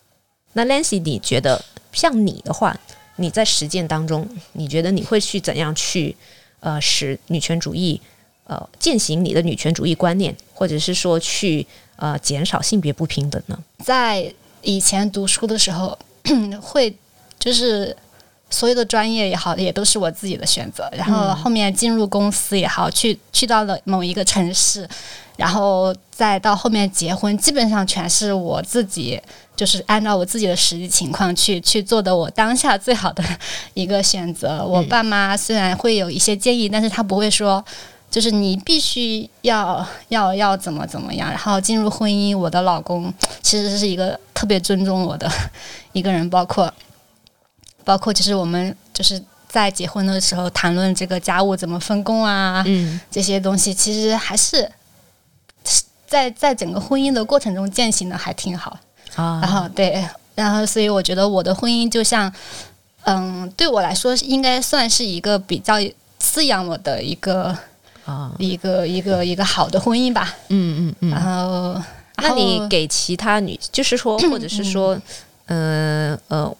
[0.54, 2.78] 那 Lancy，你觉得像你的话？
[3.16, 6.14] 你在实践当中，你觉得你会去怎样去
[6.60, 8.00] 呃使女权主义
[8.44, 13.58] 呃践行你的女权主义观念，或者是说去呃减少性别不平等呢？
[13.84, 15.98] 在以前读书的时候，
[16.60, 16.94] 会
[17.38, 17.96] 就是
[18.50, 20.88] 所有的专业也好，也都是我自己的选择。
[20.92, 24.88] 然后后面进入公司也好，去去到了某一个城市，
[25.36, 29.20] 然后再到后面结婚，基本上全是我自己。
[29.56, 33.24] 就是按照我自己的实际情况去去做的，我当下最好的
[33.72, 34.62] 一个选择。
[34.62, 37.64] 我爸妈虽然会有一些建议，但是他不会说，
[38.10, 41.30] 就是你必须要要要怎么怎么样。
[41.30, 45.26] 然后进入婚姻，我的老公其实是一个特别尊重我的
[45.92, 46.72] 一个人，包括
[47.82, 54.70] 包括就是我们就是在结婚的时候谈论这个家务怎么分工啊，嗯，这些东西其实还是
[56.06, 58.78] 在在整个婚姻的过程中践行的还挺好。
[59.16, 62.32] 啊，然后对，然后所以我觉得我的婚姻就像，
[63.04, 65.74] 嗯，对我来说应该算是一个比较
[66.18, 67.56] 滋养我的一个
[68.04, 70.34] 啊一个一个一个好的婚姻吧。
[70.48, 71.10] 嗯嗯嗯。
[71.10, 71.82] 然后，
[72.16, 74.98] 那你给其他女，就是说，或者是说，
[75.46, 76.56] 嗯呃，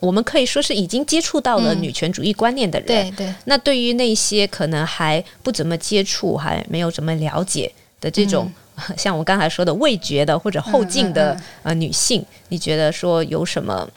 [0.00, 2.86] 我们可以说是已经接触到了女权主义观念的人。
[2.86, 3.34] 对对。
[3.44, 7.70] 那对于那些可能还不怎么接触、还没有怎么了解
[8.00, 8.50] 的这种，
[8.96, 13.88] 像我刚才说的味觉的或者后进的呃女性，你觉得说有什么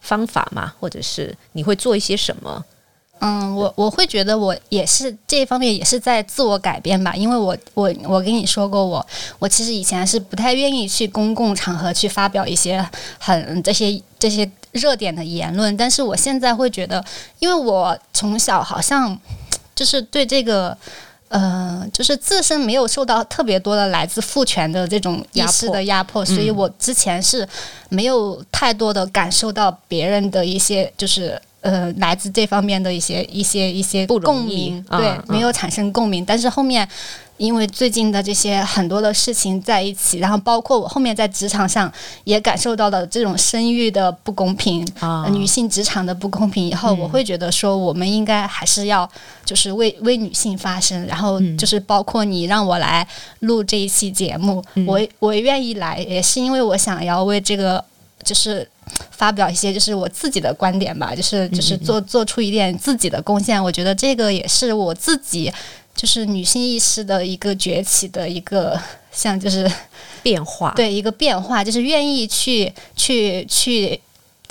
[0.00, 0.72] 方法吗？
[0.80, 2.64] 或者是你会做一些什么？
[3.24, 9.06] 嗯，我我会觉得我也是这一方面也是在自我改变吧，因为我我我跟你说过，我
[9.38, 12.84] 我其实以前是不太愿意去公共场合去发表一些
[13.20, 17.04] 很这些这些热点的言论，但是我现在会觉得，
[17.38, 19.16] 因为我从小好像
[19.72, 20.76] 就是对这个
[21.32, 27.48] 呃，就是自身没有受到特别多的来自父权的这种意识的压迫，所以我之前是
[27.88, 31.40] 没有太多的感受到别人的一些就是。
[31.62, 36.24] 呃，来自这方面的一些一些一些共鸣，对，没有产生共鸣。
[36.26, 36.82] 但是后面，
[37.36, 41.92] 因为最近的这些很多的事情在一起，然后包括我后面在职场上
[42.24, 44.86] 也感受到了这种生育的不公平，
[45.32, 46.68] 女性职场的不公平。
[46.68, 49.08] 以后我会觉得说，我们应该还是要
[49.44, 51.04] 就是为为女性发声。
[51.06, 53.06] 然后就是包括你让我来
[53.40, 57.84] 录这一期节目，我我愿意来，也是因为我想要为这个。
[58.24, 58.64] 就是
[59.10, 63.60] 发表一些就是我自己的观点吧，就是就是做做出一点自己的贡献。
[63.60, 65.52] 我觉得这个也是我自己
[65.94, 68.80] 就是女性意识的一个崛起的一个
[69.10, 69.70] 像就是
[70.22, 74.00] 变化，对一个变化，就是愿意去去去。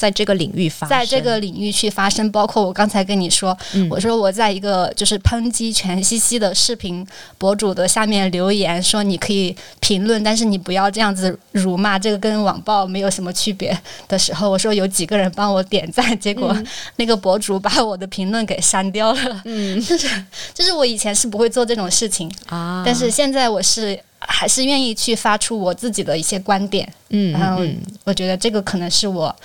[0.01, 3.55] 在这个领域发，在这个领域去发生，包括我刚才跟你说，
[3.87, 7.05] 我说我在一个就是抨击全西西的视频
[7.37, 16.51] 博主的下面留言，说你可以评论，但是你不要这样子辱骂，这个跟网暴没有什么区别的时候，我说有几个人帮我点赞，结果
[16.97, 19.41] 那个博主把我的评论给删掉了。
[19.45, 20.07] 嗯，就 是
[20.51, 26.91] 就是我以前是不会做这种事情啊，但是现在我是还是愿意去发出我自己的一些观点。
[27.09, 27.63] 嗯，然后
[28.05, 29.35] 我觉得这个可能是我。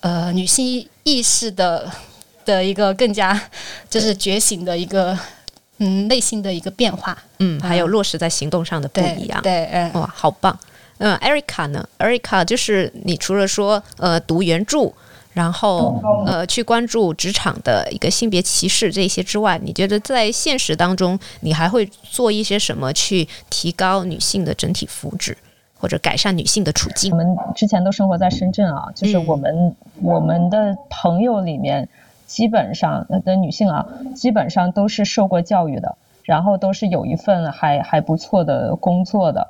[0.00, 1.90] 呃，女性意识的
[2.44, 3.40] 的一个更加
[3.90, 5.18] 就是觉醒的一个
[5.78, 10.56] 嗯内心的一个变化，嗯，还有落实在行动上的不一样，对，嗯，哇，好棒，
[10.98, 14.92] 嗯，Erica 呢？Erica 就是你除了说呃读原著，
[15.32, 25.34] 然后呃去关注职场的一个性别歧视这些之外，你觉得在现实当中你还会做一些什么去提高女性的整体福祉？
[25.78, 27.10] 或者改善女性的处境。
[27.12, 31.88] 我们之前都生活在深圳啊，就是我们我们的朋友里面，
[32.26, 39.48] 基本上的女性啊，基本上都是受过教育的，然后都是有一份还还不错的工作的，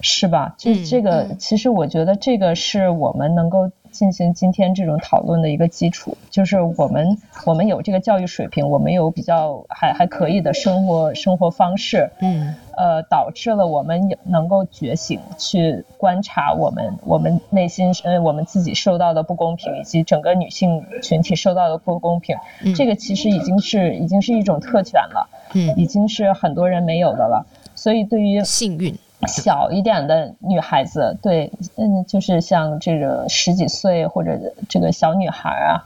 [0.00, 0.54] 是吧？
[0.58, 3.70] 就这个，其实我觉得这个是我们能够。
[3.90, 22.36] 进行今天这种讨论的一个基础，就是我们我们有这个教育水平，我们有比较还还可以的生活生活方式，嗯，呃，导致了我们能够觉醒，去观察我们我们内心呃我们自己受到的不公平，以及整个女性群体受到的不公平，
[22.76, 28.96] 这个其实已经是已经是一种特权了，嗯，已经是很多人没有的了，所以对于幸运。
[29.28, 35.84] 小一点的女孩子，对，嗯，就是像这个十几岁或者这个小女孩啊，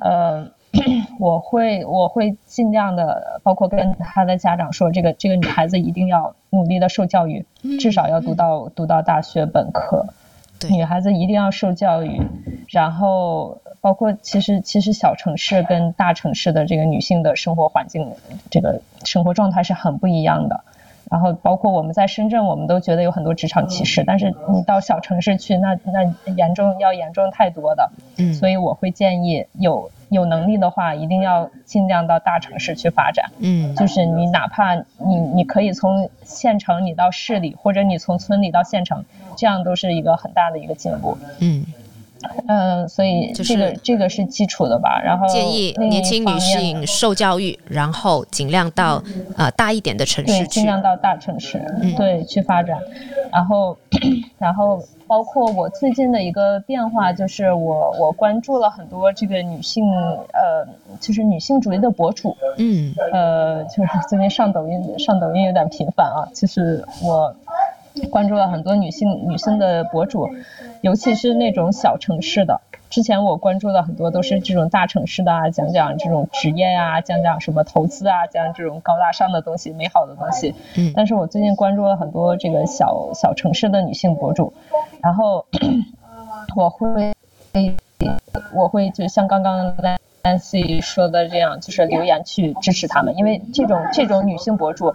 [0.00, 0.48] 呃，
[1.20, 7.44] 我会我会尽量的，包括跟她的家长说，这个这个女孩子一定要努力的受教育，
[7.78, 10.06] 至少要读到读到大学本科，
[10.70, 12.22] 女孩子一定要受教育，
[12.68, 18.10] 然后包括其实其实小城市跟大城市的这个女性的生活环境，
[18.50, 20.64] 这个生活状态是很不一样的。
[21.10, 27.90] 然后包括我们在深圳，我们都觉得有很多职场歧视，但是你到小城市去，那那严重要严重太多的。
[28.18, 33.30] 嗯，所以我会建议有有能力的话，一定要尽量到大城市去发展。
[33.38, 39.04] 嗯，就是你哪怕你你可以从县城你到市里，或者你从村里到县城，
[39.36, 41.18] 这样都是一个很大的一个进步。
[41.40, 41.64] 嗯。
[42.46, 45.00] 嗯，所以这个这个是基础的吧。
[45.02, 49.02] 然后建议年轻女性受教育，然后尽量到
[49.36, 51.64] 呃大一点的城市去，尽量到大城市，
[51.96, 52.78] 对，去发展。
[53.32, 53.76] 然后，
[54.38, 59.84] 然后包括我最近的一个变化，就是我我关注了很多这个女性
[60.32, 60.66] 呃，
[61.00, 62.36] 就是女性主义的博主。
[62.58, 62.94] 嗯。
[63.12, 66.28] 呃，就是最近上抖音上抖音有点频繁啊。
[66.32, 67.34] 其实我。
[68.10, 70.28] 关注了很多女性女性的博主，
[70.80, 72.60] 尤其是那种小城市的。
[72.90, 80.54] 之前我关注的很多都是这种大城市的啊，讲讲这种职业啊，讲讲什么投资啊，讲这种高大上的东西、美好的东西。
[80.76, 80.92] 嗯。
[80.94, 84.52] 但是我最近关注了很多这个小小城市的女性博主，
[85.02, 85.44] 然后
[86.54, 87.14] 我会
[88.54, 89.76] 我会就像刚刚
[90.22, 94.94] Nancy 说的这样，就是留言去支持他们，因为这种这种女性博主。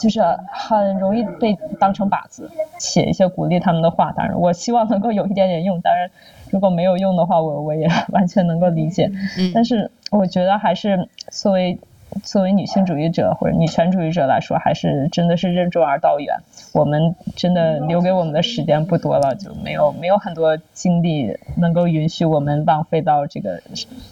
[0.00, 0.20] 就是
[0.50, 4.10] 很容易被当成靶子，写一些鼓励他们的话。
[4.12, 5.80] 当然，我希望能够有一点点用。
[5.80, 6.10] 当然，
[6.50, 9.12] 如果没有用的话，我我也 完全能够理解。
[9.54, 11.78] 但是我觉得还是作为。
[12.22, 16.34] 作为女性主义者或者女权主义者来说，还是真的是任重而道远。
[16.72, 23.60] 我们真的留给我们的时间不多了，就没有没有很多精力能够允许我们浪费到这个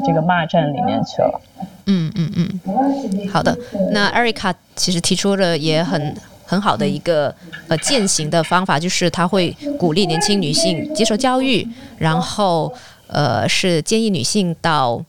[0.04, 1.40] 这个骂战里面去了。
[1.86, 3.56] 嗯嗯嗯，好的。
[3.92, 7.34] 那艾瑞卡其实提出了也很很好的一个
[7.68, 11.66] 呃践行的方法，就是他会鼓励年轻女性接受教育，
[11.98, 12.72] 然后
[13.06, 15.02] 呃是建议女性到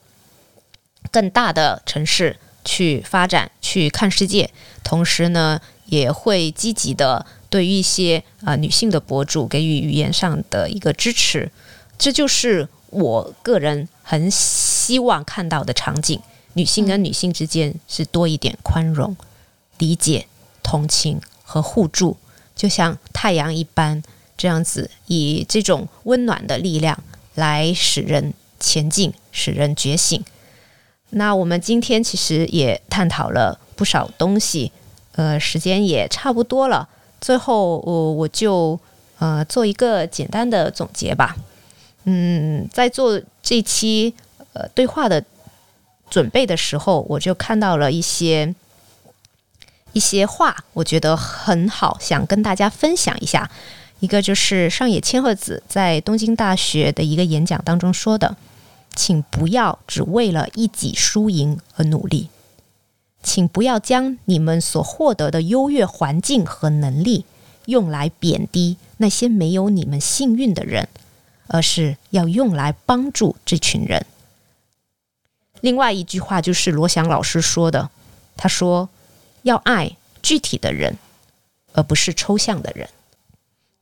[1.12, 2.36] 更大的城市。
[2.70, 4.52] 去发展，去看世界，
[4.84, 11.52] 同时呢，也会积极的对于一些啊女性的博主给予语言上的一个支持。
[11.98, 16.22] 这就是我个人很希望看到的场景：
[16.54, 19.18] 女性跟女性之间是多一点宽容、
[19.80, 20.28] 理解、
[20.62, 22.18] 同情和互助，
[22.56, 24.04] 就像太阳一般
[24.38, 27.04] 这样子，以这种温暖的力量
[27.34, 30.24] 来使人前进，使人觉醒。
[31.12, 34.72] 那我们今天其实也探讨了不少东西，
[35.14, 36.88] 呃，时间也差不多了。
[37.20, 38.80] 最后，我我就
[39.18, 41.36] 呃做一个简单的总结吧。
[42.06, 44.14] 嗯，在做这期
[44.54, 45.24] 呃对话的
[46.10, 48.54] 准备的时候，我就看到了一些
[49.94, 53.50] 一些话，我觉得很好，想跟大家分享一下。
[54.00, 58.38] 一个就是上野千鹤子在东京大学的一个演讲当中说的。
[58.96, 62.30] 请不要只为了一己输赢而努力，
[63.24, 67.26] 请不要将你们所获得的优越环境和能力
[67.66, 70.90] 用来贬低那些没有你们幸运的人，
[71.48, 74.06] 而是要用来帮助这群人。
[75.62, 77.90] 另外一句话就是罗翔老师说的，
[78.36, 78.90] 他说
[79.44, 80.98] 要爱具体的人，
[81.74, 82.90] 而不是抽象的人。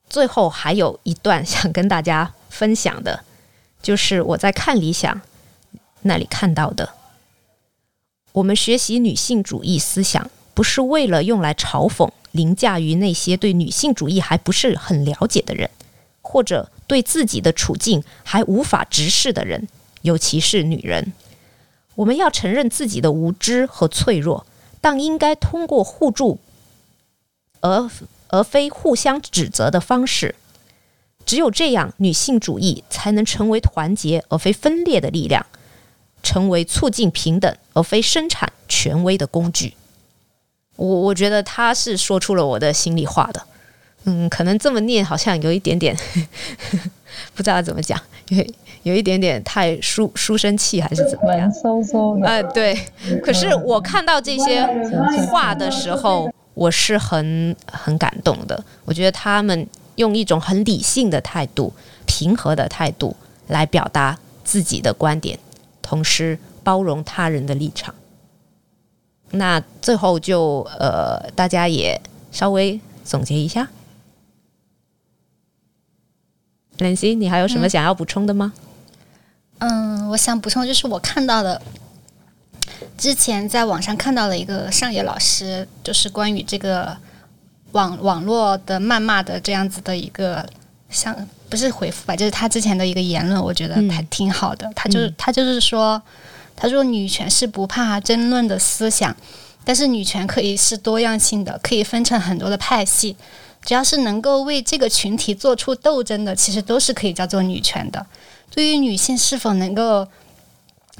[0.09, 3.23] 最后还有一段想跟大家分享的。
[3.81, 5.21] 就是我在看理想
[6.01, 6.93] 那里看到的。
[8.33, 15.69] 我们学习女性主义思想，不是为了用来嘲讽凌驾于那些对女性主义还不是很了解的人，
[16.21, 19.67] 或者对自己的处境还无法直视的人，
[20.01, 21.13] 尤其是女人。
[21.95, 24.45] 我们要承认自己的无知和脆弱，
[24.79, 26.39] 但应该通过互助，
[27.61, 27.89] 而
[28.27, 30.35] 而非互相指责的方式。
[31.27, 35.45] 只有这样，女性主义才能成为团结而非分裂的力量，
[36.23, 39.75] 成为促进平等而非生产权威的工具。
[40.77, 43.41] 我我觉得他是说出了我的心里话的。
[44.05, 45.93] 嗯，可能这么念好像有一点点
[47.35, 47.99] 不知道怎么讲，
[48.29, 48.45] 有
[48.83, 51.51] 有一点点太书书生气还是怎么样？
[51.51, 52.25] 嗖嗖的。
[52.25, 52.73] 哎，对。
[53.21, 54.65] 可是我看到这些
[55.29, 58.63] 话的时候，我是很很感动的。
[58.85, 59.67] 我觉得他们。
[59.97, 61.73] 用一种很理性的态度、
[62.05, 63.15] 平和的态度
[63.47, 65.37] 来表达自己的观点，
[65.81, 67.93] 同时包容他人的立场。
[69.31, 71.99] 那最后就呃，大家也
[72.31, 73.67] 稍微总结一下。
[76.77, 78.53] 兰心，你还有什么想要补充的吗？
[79.57, 81.59] 嗯，我想补充就是我看到的，
[82.97, 86.95] 之前在网上看到了一个上野老师，就是关于这个。
[87.77, 90.43] 网网络的谩骂的这样子的一个
[90.89, 91.15] 像
[91.47, 94.67] 不是回复吧，就是他之前的一个言论，我觉得还挺好的。
[94.75, 96.01] 他就是他就是说，
[96.55, 99.15] 他说女权是不怕争论的思想，
[99.63, 103.15] 但是女权可以是多样性的，可以分成很多的派系，
[103.63, 108.03] 只要是能够为这个群体做出斗争的，其实都是可以叫做女权的。
[108.49, 110.07] 对于女性是否能够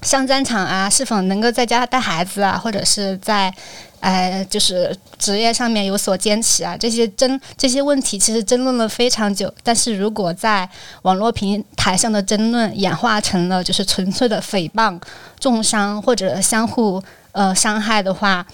[0.04, 3.52] 上战场啊，是否能够在家带孩子啊，或者是在。
[4.00, 9.52] 哎，就是职业上面有所坚持啊，这些争这些问题其实争论了非常久。
[9.64, 10.70] 但是如果在
[11.02, 15.00] 网络平台上的争论演化成了就是纯粹的诽谤、
[15.40, 17.02] 重伤或者相互
[17.32, 18.46] 呃伤害的话，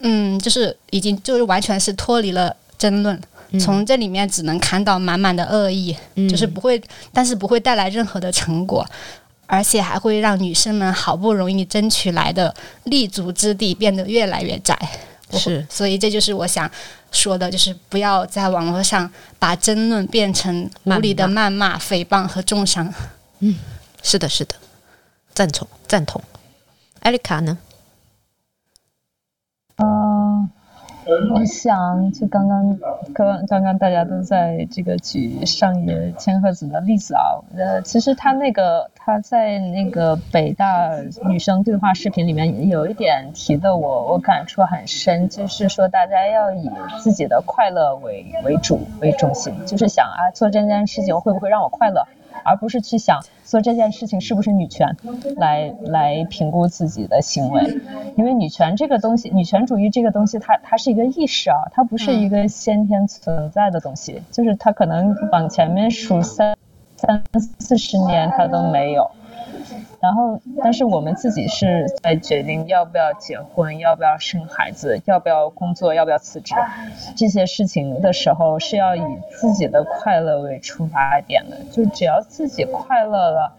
[0.00, 3.18] 嗯，就是已经就是完全是脱离了争论，
[3.58, 5.96] 从这里面只能看到满满的恶意，
[6.28, 6.80] 就是不会，
[7.12, 8.86] 但是不会带来任何的成果。
[9.52, 12.54] 而且还会让女生们好不容易争取来的
[12.84, 14.74] 立足之地变得越来越窄。
[15.32, 16.70] 是，所以这就是我想
[17.10, 22.90] 说的，就是不要在网络上把争论变成无理的谩骂、诽谤和重伤。
[23.40, 23.54] 嗯，
[24.02, 24.54] 是的，是的，
[25.34, 26.22] 赞同，赞同。
[27.00, 27.58] 艾丽卡呢？
[31.34, 32.78] 我想，就刚刚
[33.12, 40.90] 刚刚刚大家都在这个举上野千鹤子的例子啊，呃，其实他那个他在那个北大
[41.26, 46.70] 女生对话视频里面有一点提的，我我感触很深，就是说大家要以
[47.00, 52.06] 自己的快乐为为主为中心，就是想啊，做这件事情会不会让我快乐。
[52.44, 54.96] 而不是去想做这件事情是不是女权，
[55.36, 57.80] 来来评估自己的行为，
[58.16, 66.56] 因为女权这个东西，女权主义这个东西，它它是一个意识啊，它不是一个先天存在的东西，就是它可能往前面数三
[66.96, 67.22] 三
[67.58, 69.10] 四十年它都没有。
[70.02, 76.56] 然后，但是我们自己是在决定要不要结婚，要不要生孩子，要不要工作，要不要辞职，
[77.14, 83.52] 这些事情的时候是要以自己的快乐为出发点的，就只要自己快乐了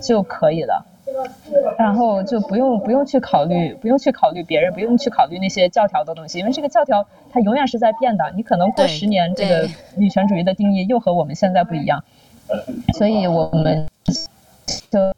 [0.00, 0.86] 就可以了，
[1.76, 12.02] 然后就不用不用去考虑，不用去考虑别人，不用去考虑那些教条的东西，因为这个教条它永远是在变的，你可能过十年，这个女权主义的定义又和我们现在不一样，
[12.94, 13.86] 所以我们
[14.90, 15.12] 就。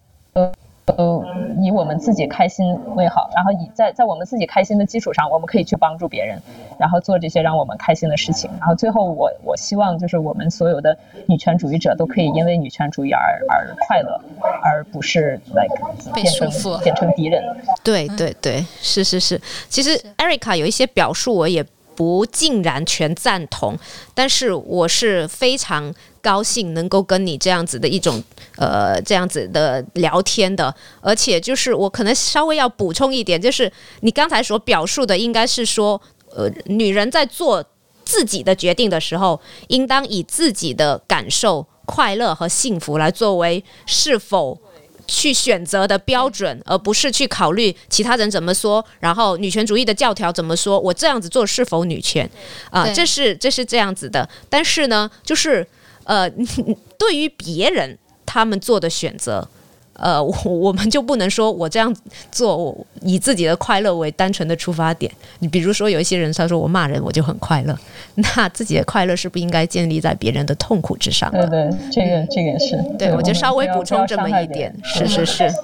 [0.86, 1.24] 呃，
[1.62, 6.38] 以我们自己开心为好，然后以在在我们自己开心的基础上，我们可以去帮助别人，
[6.78, 8.50] 然后做这些让我们开心的事情。
[8.60, 10.96] 然后最后，我我希望就是我们所有的
[11.26, 14.20] 女权主义者都可以因为女权主义而而快乐，
[14.62, 15.74] 而不是 like
[16.12, 16.50] 变成
[16.82, 17.42] 变成敌人。
[17.82, 19.40] 对对对，是是是。
[19.70, 21.64] 其实 Erica 有一些表述，我也
[21.96, 23.74] 不尽然全赞同，
[24.14, 25.94] 但是我是非常。
[26.24, 28.24] 高兴能够跟你这样子的一种
[28.56, 33.70] 呃这样子的聊天的，而且就是我可能稍微要补充一点，就是
[34.00, 36.00] 你刚才所表述的应该是说，
[36.34, 37.62] 呃，女人在做
[38.06, 39.38] 自己的决定的时候，
[39.68, 44.58] 应当以自己的感受、快乐和幸福来作为是否
[45.06, 52.28] 去选择的标准，而不是去考虑其他人怎么说，然后女权主义的教条怎么说，我这样子做是否女权
[52.70, 52.88] 啊？
[52.94, 55.66] 这是这是这样子的，但是呢，就是。
[56.04, 56.28] 呃，
[56.98, 59.48] 对于别人他们做的选择，
[59.94, 61.94] 呃， 我我们就不能说我这样
[62.30, 65.10] 做我以自己的快乐为单纯的出发点。
[65.38, 67.78] 你比如说，有一些人他说我骂人我就很快乐，
[68.36, 71.30] 那自己的快乐是不应该建立在别人的痛苦之上。
[71.30, 72.76] 对对，这个这个也是。
[72.98, 74.74] 对，我就稍微补充这么一点。
[74.84, 75.54] 是是是，是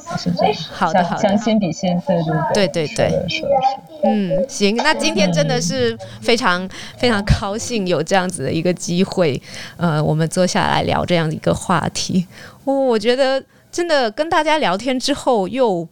[0.70, 2.00] 好的好的，将心比心，
[2.54, 3.12] 对对对。
[4.02, 6.66] 嗯，行，那今天真的是非常
[6.96, 9.40] 非常高兴有这样子的一个机会，
[9.76, 12.26] 呃，我们坐下来聊这样的一个话题。
[12.64, 15.86] 我我觉得真的跟大家聊天之后，又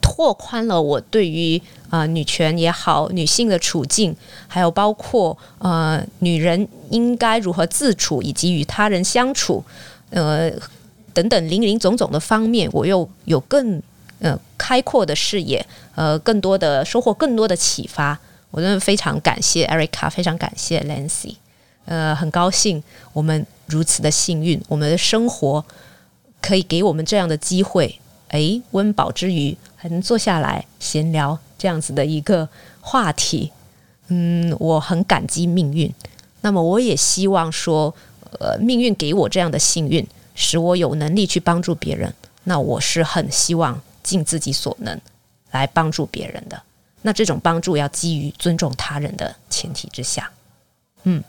[0.00, 1.60] 拓宽了我对于
[1.90, 4.14] 啊女权也好，女性的处境，
[4.48, 9.64] 还有包括呃女人应该如何自处，以及与他人相处，
[10.10, 10.50] 呃
[11.12, 13.82] 等等林林总总的方面，我又有更。
[14.24, 15.66] 呃，开阔的视野，
[15.96, 18.16] 呃，更多的收获，更多的启发。
[18.52, 21.34] 我真的非常感谢 Erica，非常感谢 Lancy。
[21.86, 22.80] 呃，很高兴
[23.12, 25.64] 我们如此的幸运，我们的生活
[26.42, 27.98] 可以给我们这样的机会。
[28.28, 32.46] 诶，温饱之余还能坐下来闲聊这样子的一个
[32.82, 33.50] 话题。
[34.08, 35.90] 嗯，我很感激命运。
[36.42, 37.94] 那么，我也希望说，
[38.40, 42.12] 呃，命运给我这样的幸运，使我有能力去帮助别人。
[42.44, 43.80] 那我是很希望。
[44.02, 45.00] 尽自己所能
[45.52, 46.60] 来帮助别人的，
[47.02, 50.28] 那这种帮助要基于尊重他人的前提之下。
[51.04, 51.22] 嗯，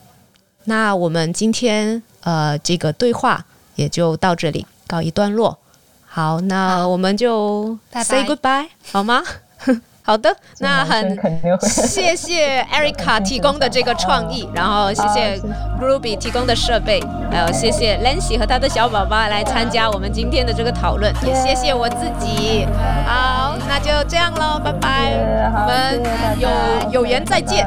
[0.64, 3.45] 那我们今天呃这个对话
[3.76, 5.57] 也就到这里告一段落。
[6.06, 9.24] 好，那我们就 say goodbye 好吗？
[10.06, 11.18] 好的，那很
[11.61, 15.41] 谢谢 Erica 提供的这个创意，然后谢谢
[15.82, 17.02] Ruby 提供的设备，
[17.32, 22.68] 还有谢谢 Lancy 和他的小宝宝来参加我们今天的这个讨论，也谢谢我自己。
[23.07, 25.14] 好，那就这样喽，拜拜，
[25.56, 26.03] 我们
[26.38, 26.49] 有
[26.91, 27.65] 有缘再见，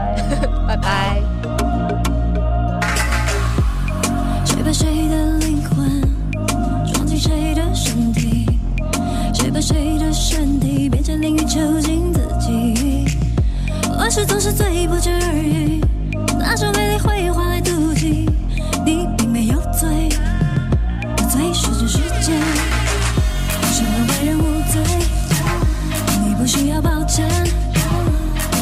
[0.69, 1.17] 拜拜。
[4.45, 5.06] 谁把谁
[9.47, 13.07] 谁把谁的身体变成淋雨囚禁自己？
[13.97, 15.81] 往事总是最不值而语，
[16.37, 18.29] 那种美丽会换来妒忌。
[18.85, 20.09] 你并没有罪，
[21.31, 22.33] 罪是这世界，
[23.71, 24.43] 什么为人无
[24.73, 24.83] 罪？
[26.27, 27.25] 你不需要抱歉。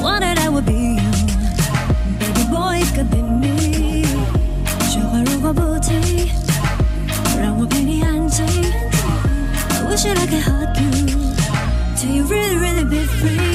[0.02, 3.43] What did I be you，baby boy could be me。
[13.24, 13.53] Free。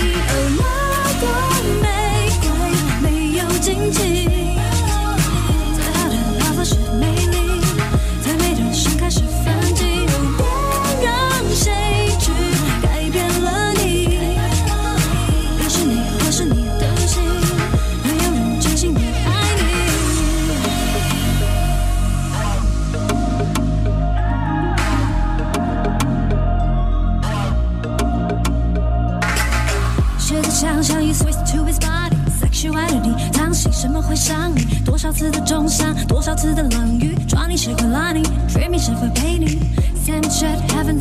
[35.19, 39.59] 次的重伤，多少次的冷雨，抓你是会拉你，dreaming 是会陪你。
[40.01, 40.97] Same shit happen